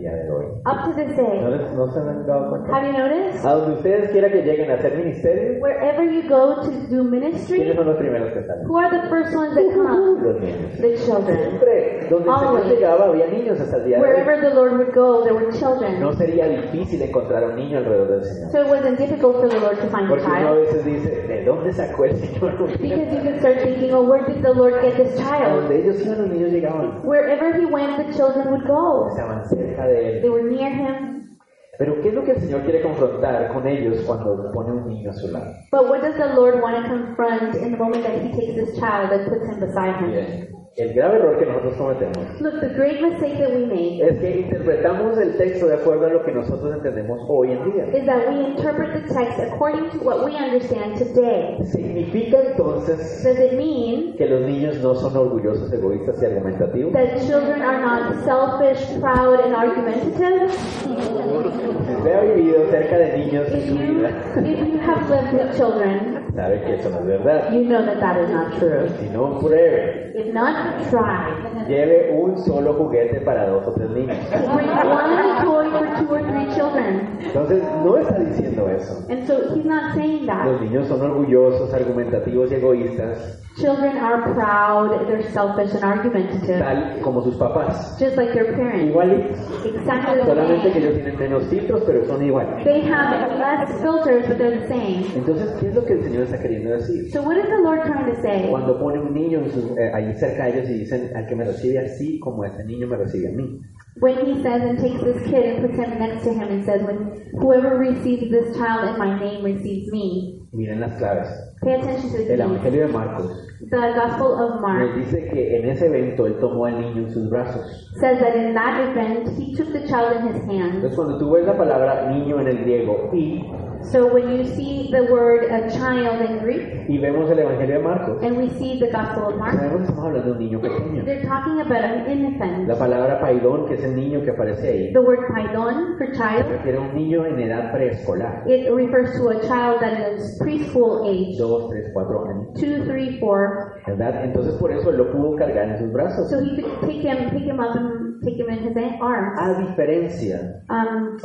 [0.09, 0.45] Día de hoy.
[0.65, 1.57] Up to this ¿No, day.
[1.57, 2.75] les- no se han dado cuenta?
[2.75, 3.45] Have you noticed?
[3.45, 7.11] A donde ustedes quieran que lleguen a hacer ministerio, Wherever you go to do ¿quiénes
[7.11, 8.67] ministry, son los primeros que salen?
[8.67, 10.21] who are the first ones that uh, come?
[10.23, 10.77] Los niños.
[10.81, 11.37] The children.
[11.37, 14.09] Siempre, donde el Señor llegaba había niños hasta el día de hoy.
[14.09, 15.99] Wherever the Lord would go, there were children.
[15.99, 18.51] No sería difícil encontrar a un niño alrededor del Señor.
[18.51, 20.59] So it wasn't difficult for the Lord to find a Porque uno a child.
[20.61, 22.57] veces dice, ¿de dónde sacó el Señor?
[22.57, 25.61] Because you can start thinking, oh, where did the Lord get this A child?
[25.61, 27.01] donde ellos iban, los niños llegaban.
[27.03, 29.07] Wherever he went, the children would go.
[29.09, 30.29] Estaban cerca de They él.
[30.31, 31.37] were near him.
[31.77, 35.11] Pero ¿qué es lo que el Señor quiere confrontar con ellos cuando pone un niño
[35.11, 35.53] a su lado?
[35.71, 38.77] But what does the Lord want to confront in the moment that he takes this
[38.77, 40.11] child and puts him beside him?
[40.11, 40.47] Bien,
[40.77, 44.39] el grave error que nosotros cometemos Look, the great mistake that we make es que
[44.41, 47.83] interpretamos el texto de acuerdo a lo que nosotros entendemos hoy en día.
[47.97, 51.57] is that we interpret the text according to what we understand today.
[51.65, 56.93] ¿Significa entonces Does it mean que los niños no son orgullosos, egoístas y argumentativos?
[56.93, 60.49] that children are not selfish, proud, and argumentative?
[60.51, 65.09] Si usted ha vivido cerca de niños en If su you, vida, if you have
[65.09, 67.51] lived with children, sabe que eso no es verdad.
[67.51, 68.87] you know that that is not true.
[68.99, 69.98] Si no, pruebe.
[70.19, 70.53] If not,
[70.89, 71.65] try.
[71.69, 74.17] Lleve un solo juguete para dos o tres niños.
[74.53, 77.17] Bring one toy for two or three children.
[77.21, 79.05] Entonces, no está diciendo eso.
[79.09, 80.61] And so he's not saying Los that.
[80.61, 87.21] niños son orgullosos, argumentativos y egoístas, Children are proud, they're selfish and argumentative, tal como
[87.23, 87.97] sus papás.
[87.99, 88.85] just like their parents.
[88.89, 89.65] Igualitos.
[89.65, 92.63] Exactly Solamente que ellos tienen menos filtros, pero son iguales.
[92.63, 95.03] They have less filters, but they're the same.
[95.15, 97.11] Entonces, ¿qué es lo que el Señor está queriendo decir?
[97.11, 98.47] So what is the Lord trying to say?
[98.49, 101.35] Cuando pone un niño en sus- eh, ahí cerca de ellos y dicen, al que
[101.35, 103.59] me recibe así como este niño me recibe a mí.
[103.99, 106.81] When he says and takes this kid and puts him next to him and says,
[106.83, 110.39] when whoever receives this child in my name receives me.
[110.53, 111.27] Miren las claves.
[111.61, 112.39] Pay attention to the El keys.
[112.39, 116.65] Evangelio de Marcos The Gospel of nos Mark dice que en ese evento él tomó
[116.65, 117.89] al niño en sus brazos.
[117.99, 120.75] says that in that event he took the child in his hand.
[120.75, 123.43] Entonces cuando tú ves la palabra niño en el griego y,
[123.81, 127.83] So when you see the word a child in Greek y vemos el Evangelio de
[127.83, 130.61] Marcos, and we see the Gospel of Mark, sabemos que estamos hablando de un niño
[130.61, 131.05] pequeño.
[131.05, 132.67] they're talking about an infant.
[132.67, 136.45] La palabra paidón, que es el niño que aparece ahí, The word paidon for child,
[136.49, 138.43] refiere a un niño en edad preescolar.
[138.47, 142.53] it refers to a child that is preschool age, Dos, tres, cuatro años.
[142.59, 143.81] two, three, four.
[143.87, 144.23] ¿Verdad?
[144.25, 146.29] Entonces por eso lo pudo cargar en sus brazos.
[146.29, 149.39] So he could pick him, pick him up and take him in his arms.
[149.39, 151.17] A diferencia, Um,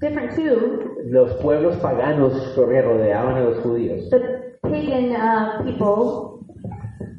[0.00, 4.08] different too, los pueblos paganos que rodeaban a los judíos.
[4.10, 4.18] the
[4.62, 6.34] pagan uh, people,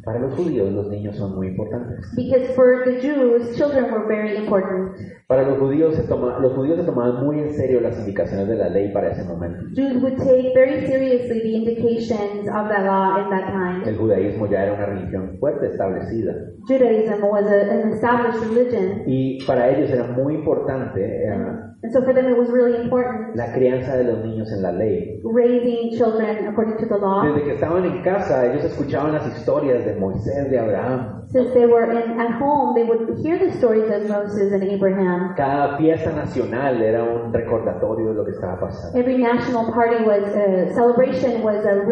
[0.05, 1.99] Para los judíos los niños son muy importantes.
[2.15, 4.95] because for the Jews, children were very important.
[5.27, 8.55] Para los judíos, se toma- los judíos se tomaban muy en serio las indicaciones de
[8.55, 9.59] la ley para ese momento.
[9.75, 13.83] Jews would take very seriously the indications of that law in that time.
[13.87, 16.33] El judaísmo ya era una religión fuerte, establecida.
[16.67, 21.35] Judaism was a, an established religion, Y para ellos era muy importante eh,
[21.81, 24.71] and so for them it was really important la crianza de los niños en la
[24.71, 25.19] ley.
[25.23, 27.23] raising children according to the law.
[27.23, 31.19] Desde que estaban en casa, ellos escuchaban las historias de Moisés, de Abraham.
[31.31, 35.35] Since they were in, at home, they would hear the stories of Moses and Abraham.
[35.35, 38.97] Cada fiesta nacional era un recordatorio de lo que estaba pasando.
[38.97, 41.85] Every national party was a celebration was a,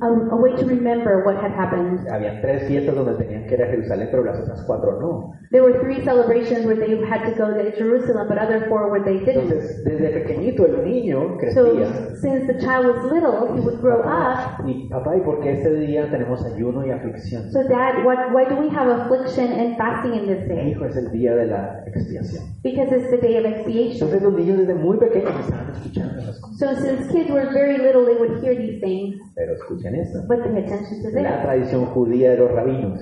[0.00, 2.00] a, a way to remember what had happened.
[2.10, 5.34] Habían tres fiestas donde tenían que ir a Jerusalén, pero las otras cuatro no.
[5.50, 9.04] There were three celebrations where they had to go to Jerusalem, but other four where
[9.04, 9.52] they didn't.
[9.52, 11.74] Entonces, desde pequeñito el niño So
[12.20, 14.64] since the child was little, he would grow up.
[14.66, 17.50] Y papá, ¿y por qué este día tenemos ayuno y aflicción?
[17.52, 20.70] So dad, what, why do we have affliction and fasting in this day?
[20.70, 22.44] Hijo, es el día de la expiación.
[22.62, 24.08] Because it's the day of expiation.
[24.08, 26.53] Entonces los niños desde muy pequeños estaban escuchando las cosas.
[26.58, 29.16] So since kids were very little, they would hear these things.
[29.34, 30.20] Pero escuchen esto.
[30.28, 31.42] But pay attention to La this.
[31.42, 33.00] tradición judía de los rabinos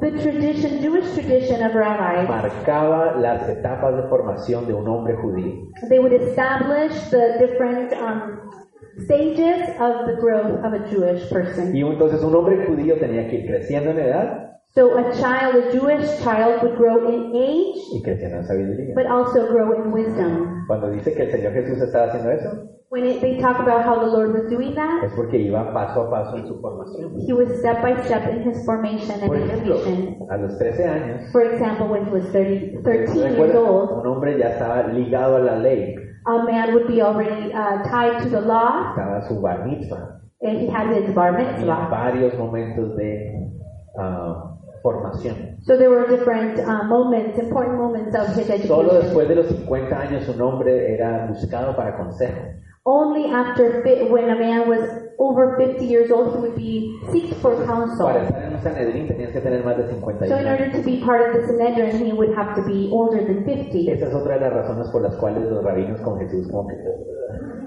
[0.00, 5.70] The tradition, Jewish tradition of rabbis, marcaba las etapas de formación de un hombre judío.
[5.88, 8.40] they would establish the different um,
[9.04, 11.74] stages of the growth of a Jewish person.
[11.76, 15.70] Y entonces un hombre judío tenía que ir creciendo en edad So a child, a
[15.72, 18.94] Jewish child, would grow in age, y creciendo en sabiduría.
[18.96, 20.64] but also grow in wisdom.
[20.66, 23.98] Cuando dice que el Señor Jesús estaba haciendo eso, When it, they talk about how
[24.00, 27.12] the Lord was doing that, es porque iba paso a paso en su formación.
[27.26, 30.16] he was step by step in his formation and Por ejemplo, education.
[30.30, 34.06] a los 13 años, For example, when he was 30, 13 years recuerda, old, un
[34.06, 35.94] hombre ya estaba ligado a la ley,
[36.26, 40.20] a man would be already uh, tied to the law, estaba su bar mitzvah.
[40.42, 41.88] and he had his bar mitzvah.
[41.90, 43.50] varios momentos de
[43.98, 44.50] ah,
[44.84, 45.56] formación.
[45.64, 49.00] So there were different uh, moments, important moments of his Solo education.
[49.02, 52.38] después de los 50 años un hombre era buscado para consejo.
[52.86, 54.80] Only after when a man was
[55.18, 58.04] over 50 years old, he would be seeked for counsel.
[58.08, 60.76] Para estar en un Sanedrín tenías que tener más de 51 So in order años.
[60.76, 63.90] to be part of the Sanhedrin, he would have to be older than 50.
[63.90, 66.76] Esa es otra de las razones por las cuales los rabinos con Jesús como que...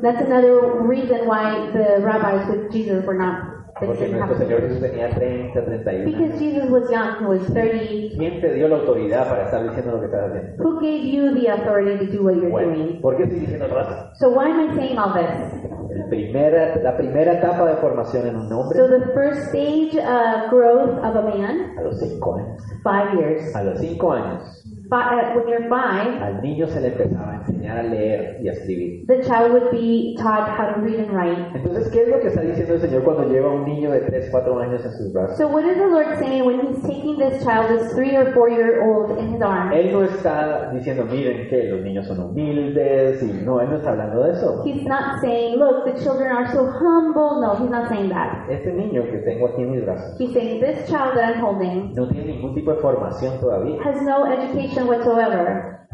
[0.04, 3.57] That's another reason why the rabbis with Jesus were not.
[3.80, 4.62] They Porque nuestro Señor.
[4.62, 6.40] Jesús tenía 30, 31 Because años.
[6.40, 8.18] Jesus was young, he was 30.
[8.18, 10.64] ¿Quién te dio la autoridad para estar diciendo lo que estás haciendo?
[10.64, 13.02] Who gave you the authority to do what you're Bueno, doing?
[13.02, 14.12] ¿por qué estoy diciendo raza?
[14.16, 15.64] So why am I saying all this?
[15.90, 20.50] El primera, la primera etapa de formación en un hombre So the first stage of
[20.52, 22.62] growth of a man, a los 5 años.
[22.84, 23.56] five years.
[23.56, 28.38] A los 5 años Uh, five, al niño se le empezaba a enseñar a leer
[28.42, 29.06] y a escribir.
[29.08, 31.38] the child would be taught how to read and write.
[31.56, 34.02] Entonces, ¿qué es lo que está diciendo el Señor cuando lleva a un niño de
[34.02, 35.38] 3, 4 años en sus brazos?
[35.38, 38.50] So what is the Lord saying when He's taking this child, this three or four
[38.50, 39.74] year old, in His arms?
[39.76, 43.92] Él no está diciendo, miren que los niños son humildes, y no, Él no está
[43.92, 44.64] hablando de eso.
[44.66, 47.42] He's not saying, look, the children are so humble.
[47.42, 48.50] No, He's not saying that.
[48.50, 51.94] Este niño que tengo aquí en mis brazos He's saying this child that I'm holding
[51.94, 53.78] no tiene ningún tipo de formación todavía.
[53.84, 55.88] has no education whatsoever.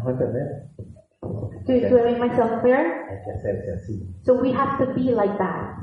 [1.65, 3.05] Do, do I make myself clear?
[3.09, 4.15] Hay que hacerse así.
[4.23, 5.77] So we have to be like that.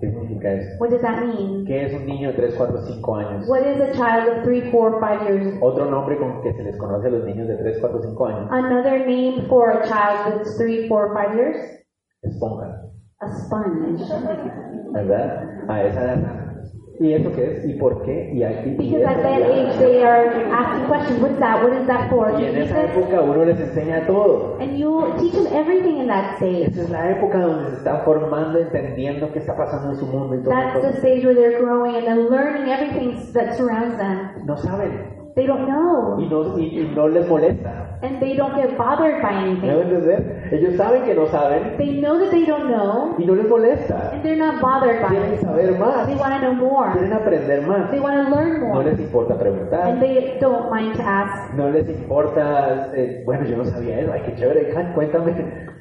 [0.00, 0.78] ¿Qué significa eso?
[0.78, 1.64] What does that mean?
[1.66, 3.48] ¿Qué es un niño de 3, 4, 5 años?
[3.48, 5.58] What is a child of three, four, five years?
[5.60, 8.48] Otro nombre con que se les conoce a los niños de 3, 4, 5 años
[8.50, 11.56] Another name for a child that's three, four, five years?
[12.22, 14.02] esponja, a sponge.
[14.92, 15.44] ¿verdad?
[15.68, 16.51] A esa edad.
[17.00, 17.64] ¿Y eso qué es?
[17.64, 18.30] ¿Y por qué?
[18.32, 18.70] ¿Y aquí?
[18.78, 21.20] y Because at that age they are asking questions.
[21.20, 21.62] What's that?
[21.62, 22.30] What is that for?
[22.38, 24.58] Y en esa época uno les enseña todo.
[24.60, 26.68] and you teach them everything in that stage.
[26.68, 30.36] Esa es la época donde se están formando, entendiendo qué está pasando en su mundo
[30.36, 34.44] y todo That's the stage where they're growing and they're learning everything that surrounds them.
[34.44, 37.98] No saben They don't know, y no, y, y no les molesta.
[38.02, 39.70] and they don't get bothered by ¿Me anything.
[39.70, 40.48] a entender?
[40.52, 44.10] Ellos saben que no saben They know that they don't know, y no les molesta.
[44.12, 45.40] and they're not bothered by Quieren it.
[45.40, 46.92] saber más, They want to know more.
[46.92, 47.90] quieren aprender más.
[47.90, 51.54] They want to learn No more, les importa and preguntar, they don't mind to ask.
[51.54, 55.32] no les importa, eh, bueno, yo no sabía eso, ay, qué chévere, cuéntame.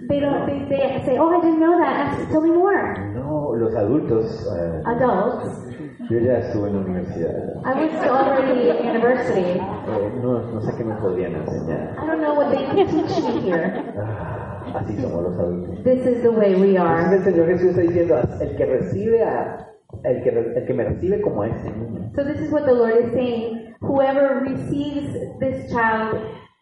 [0.07, 0.45] They don't.
[0.45, 2.07] They, they say, "Oh, I didn't know that.
[2.07, 5.70] Ask, tell me more." No, los adultos, eh, Adults,
[6.09, 7.31] yo ya estuve en la universidad,
[7.63, 9.59] I was already in university.
[9.59, 11.95] Eh, no, no sé qué me podrían enseñar.
[12.01, 13.83] I don't know what they can teach me here.
[13.97, 15.83] Ah, así somos los adultos.
[15.83, 17.15] This is the way we Entonces are.
[17.15, 19.67] el Señor Jesús está diciendo, el que recibe a,
[20.03, 22.73] el que, el que me recibe como a este niño, So this is what the
[22.73, 23.73] Lord is saying.
[23.81, 26.17] Whoever receives this child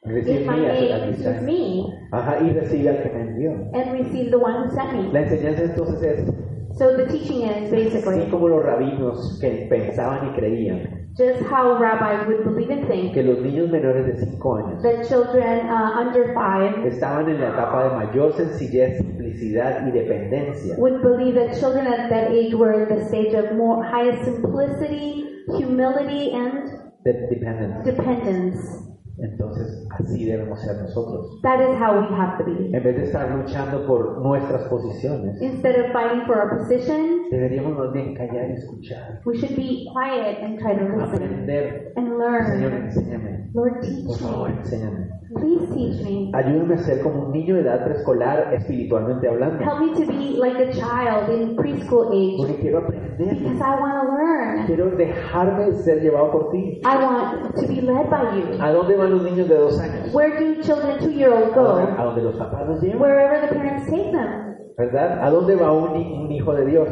[0.05, 3.51] recibe in my name receives me, Ajá, y recibe al que me envió.
[3.73, 5.11] and receives the one who sent me.
[5.11, 6.33] La enseñanza entonces es,
[6.77, 11.77] So the teaching is así basically como los rabinos que pensaban y creían just how
[11.77, 15.99] rabbis would believe and think que los niños menores de 5 años that children uh,
[15.99, 20.77] under five estaban en la etapa de mayor sencillez, simplicidad y dependencia.
[20.77, 25.43] would believe that children at that age were in the stage of more highest simplicity,
[25.57, 26.69] humility, and
[27.03, 27.83] de dependence.
[27.83, 28.89] dependence.
[29.21, 31.39] Entonces, así debemos ser nosotros.
[31.43, 32.67] That is how we have to be.
[32.75, 37.77] En vez de estar luchando por nuestras posiciones, Instead of fighting for our positions, deberíamos
[37.77, 41.93] más bien callar y escuchar, we should be quiet and try to listen aprender.
[41.95, 42.83] and Señor, learn.
[42.85, 43.49] enséñame.
[43.53, 44.55] Lord, Por teach favor, me.
[44.59, 45.09] enséñame.
[45.35, 46.31] Please teach me.
[46.33, 49.63] Ayúdame a ser como un niño de edad preescolar, espiritualmente hablando.
[49.63, 53.17] Help me to be like a child in preschool age Porque quiero aprender.
[53.17, 54.65] because I want to learn.
[54.65, 56.81] Quiero dejarme ser llevado por ti.
[56.83, 58.61] I want to be led by you.
[58.61, 60.13] ¿A dónde van los niños de dos años?
[60.13, 61.77] Where do children two year old go?
[61.77, 63.01] a donde los papás los llevan.
[63.01, 64.55] Wherever the parents take them.
[64.77, 65.19] ¿Verdad?
[65.23, 66.87] ¿A dónde va un, un hijo de Dios?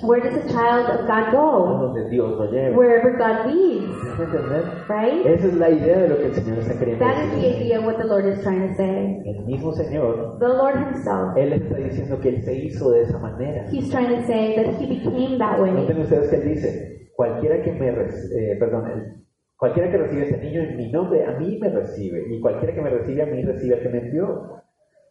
[0.00, 1.78] Where does a child of God go?
[1.88, 2.76] donde Dios lo lleva.
[2.78, 4.62] Wherever God leads, ¿Me entender?
[4.88, 5.26] right?
[5.26, 7.62] Esa es la idea de lo que el Señor está queriendo That is the decir.
[7.62, 9.20] idea of what the Lord is trying to say.
[9.26, 13.18] El mismo Señor, The Lord Himself, Él está diciendo que Él se hizo de esa
[13.18, 13.64] manera.
[13.72, 15.72] He's trying to say that He became that way.
[15.72, 18.84] Noten ustedes que Él dice, cualquiera que me, eh, perdón,
[19.58, 22.24] cualquiera que recibe a este niño en mi nombre, a mí me recibe.
[22.30, 24.62] Y cualquiera que me recibe a mí, recibe al que me envió.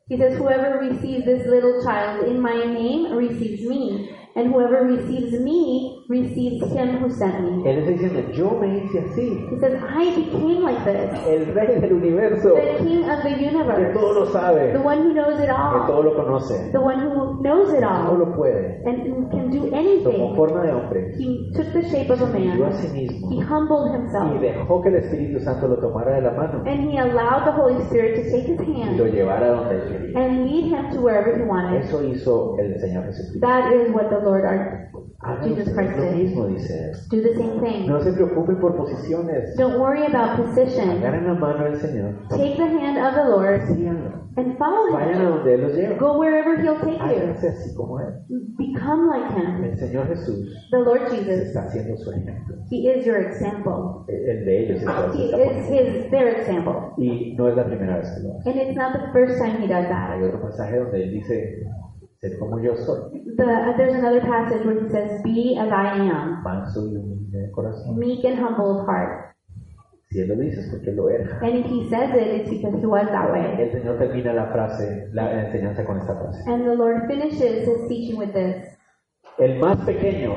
[0.10, 5.40] He says, Whoever receives this little child in my name receives me, and whoever receives
[5.40, 7.64] me receives him who sent me.
[7.70, 9.48] Él está diciendo, yo me hice así.
[9.52, 13.48] He says, I became like this, El rey del universo, the king of the que
[13.50, 15.54] universe, todo lo sabe, the one who knows it que
[15.88, 18.82] todo all, lo conoce, the one who knows it todo all, lo puede.
[18.86, 20.36] and can do Tomó anything.
[20.36, 23.40] forma de hombre, He took the shape of a dio a man, sí mismo he
[23.42, 26.98] humbled y himself, dejó que el Espíritu Santo lo tomara de la mano and he
[27.00, 30.20] allowed the Holy Spirit to take his y lo hand llevara donde él quería.
[30.20, 31.82] and lead him to wherever he wanted.
[31.84, 33.40] Eso hizo el Señor Jesucristo.
[33.40, 34.88] That is what the Lord our
[35.24, 36.14] Hagan Jesus Christ lo did.
[36.16, 36.92] mismo, dice él.
[37.10, 37.88] Do the same thing.
[37.88, 39.56] No se preocupen por posiciones.
[39.58, 40.90] Don't worry about position.
[40.90, 42.14] Agarren la mano del Señor.
[42.30, 44.28] Take the hand of the Lord Síganlo.
[44.38, 45.30] and follow Vayan a him.
[45.30, 45.98] donde Él los lleva.
[45.98, 47.04] Go wherever he'll take you.
[47.04, 48.14] Háganse así como Él.
[48.58, 49.64] Become like him.
[49.64, 52.56] El Señor Jesús The Lord Jesus, está haciendo su ejemplo.
[52.70, 54.06] he is your example.
[54.08, 55.98] El de ellos entonces He está is poniendo.
[56.04, 56.74] his their example.
[56.98, 58.50] Y no es la primera vez que lo hace.
[58.52, 60.12] And it's not the first time he does that.
[60.12, 61.64] Hay otro pasaje donde Él dice,
[62.22, 66.42] sed como yo soy, The, there's another passage where he says, Be as I am,
[66.44, 67.96] manso y humilde de corazón.
[67.98, 69.36] meek and humble of heart.
[70.10, 71.38] Si Él lo dice es porque lo era.
[71.42, 73.56] And if he says it, it's because he was that way.
[73.62, 76.44] El Señor termina la frase, la enseñanza con esta frase.
[76.48, 78.66] And the Lord finishes his teaching with this
[79.38, 80.34] El más pequeño,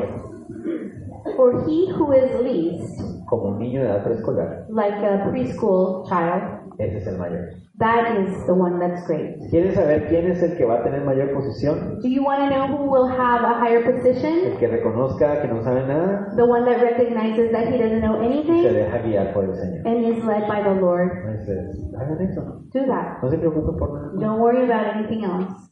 [1.37, 6.60] For he who is least, como un niño de edad preescolar, like a preschool child,
[6.81, 7.51] ese es el mayor.
[7.79, 9.37] that is the one that's great.
[9.51, 11.99] ¿Quieren saber quién es el que va a tener mayor posición?
[12.03, 14.53] Do you want to know who will have a higher position?
[14.53, 18.21] El que reconozca que no sabe nada The one that recognizes that he doesn't know
[18.23, 19.87] y se anything deja guiar por el Señor.
[19.87, 21.11] and is led by the Lord.
[21.25, 22.43] Entonces, hagan eso.
[22.73, 23.23] Do that.
[23.23, 24.13] No se preocupen por nada.
[24.15, 25.70] Don't worry about anything else.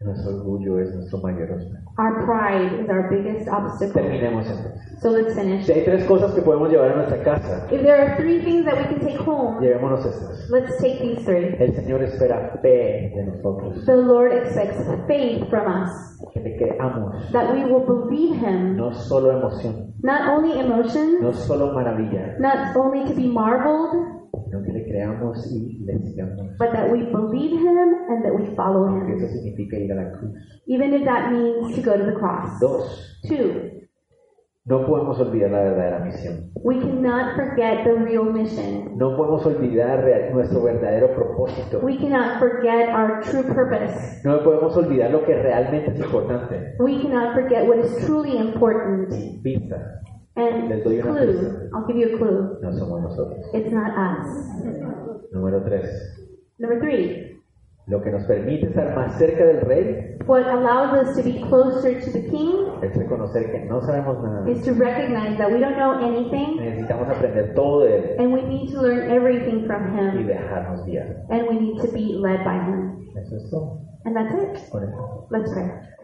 [0.00, 1.90] Nuestro orgullo es nuestro mayor obstáculo.
[1.98, 4.00] Our pride is our biggest obstacle.
[4.00, 5.00] Terminemos entonces.
[5.02, 5.66] So let's finish.
[5.66, 8.64] Si hay tres cosas que podemos llevar a nuestra casa, If there are three things
[8.66, 10.48] that we can take home, llevémonos estas.
[10.50, 11.56] let's take these three.
[11.58, 15.90] El Señor espera fe de nosotros, The Lord expects faith from us,
[16.32, 21.32] que le creamos, that we will believe Him, no solo emoción, not only emotion, no
[21.32, 23.96] solo maravilla, not only to be marveled,
[24.88, 26.56] creamos y le sigamos.
[26.58, 30.10] but that we believe him and that we follow him, eso significa ir a la
[30.18, 30.32] cruz.
[30.66, 32.58] even if that means to go to the cross.
[32.60, 33.78] Dos, Two,
[34.64, 36.50] no podemos olvidar la verdadera misión.
[36.62, 38.96] we cannot forget the real mission.
[38.98, 41.80] No podemos olvidar nuestro verdadero propósito.
[41.82, 44.20] We cannot forget our true purpose.
[44.24, 46.74] No podemos olvidar lo que realmente es importante.
[46.80, 49.10] We cannot forget what is truly important.
[50.38, 51.70] And una clue.
[51.74, 52.58] I'll give you a clue.
[52.62, 53.44] no somos nosotros.
[53.52, 54.26] It's not us.
[55.32, 55.84] Número tres,
[56.58, 57.40] Number three,
[57.88, 61.98] lo que nos permite estar más cerca del rey what allows us to be closer
[62.00, 64.48] to the King es reconocer que no sabemos nada.
[64.50, 68.42] is to recognize that we don't know anything Necesitamos aprender todo de él and we
[68.42, 71.24] need to learn everything from y Him dejarnos guiar.
[71.30, 73.08] and we need to be led by Him.
[73.16, 73.80] Eso es todo.
[74.04, 74.58] And that's it.
[75.30, 75.97] Let's pray.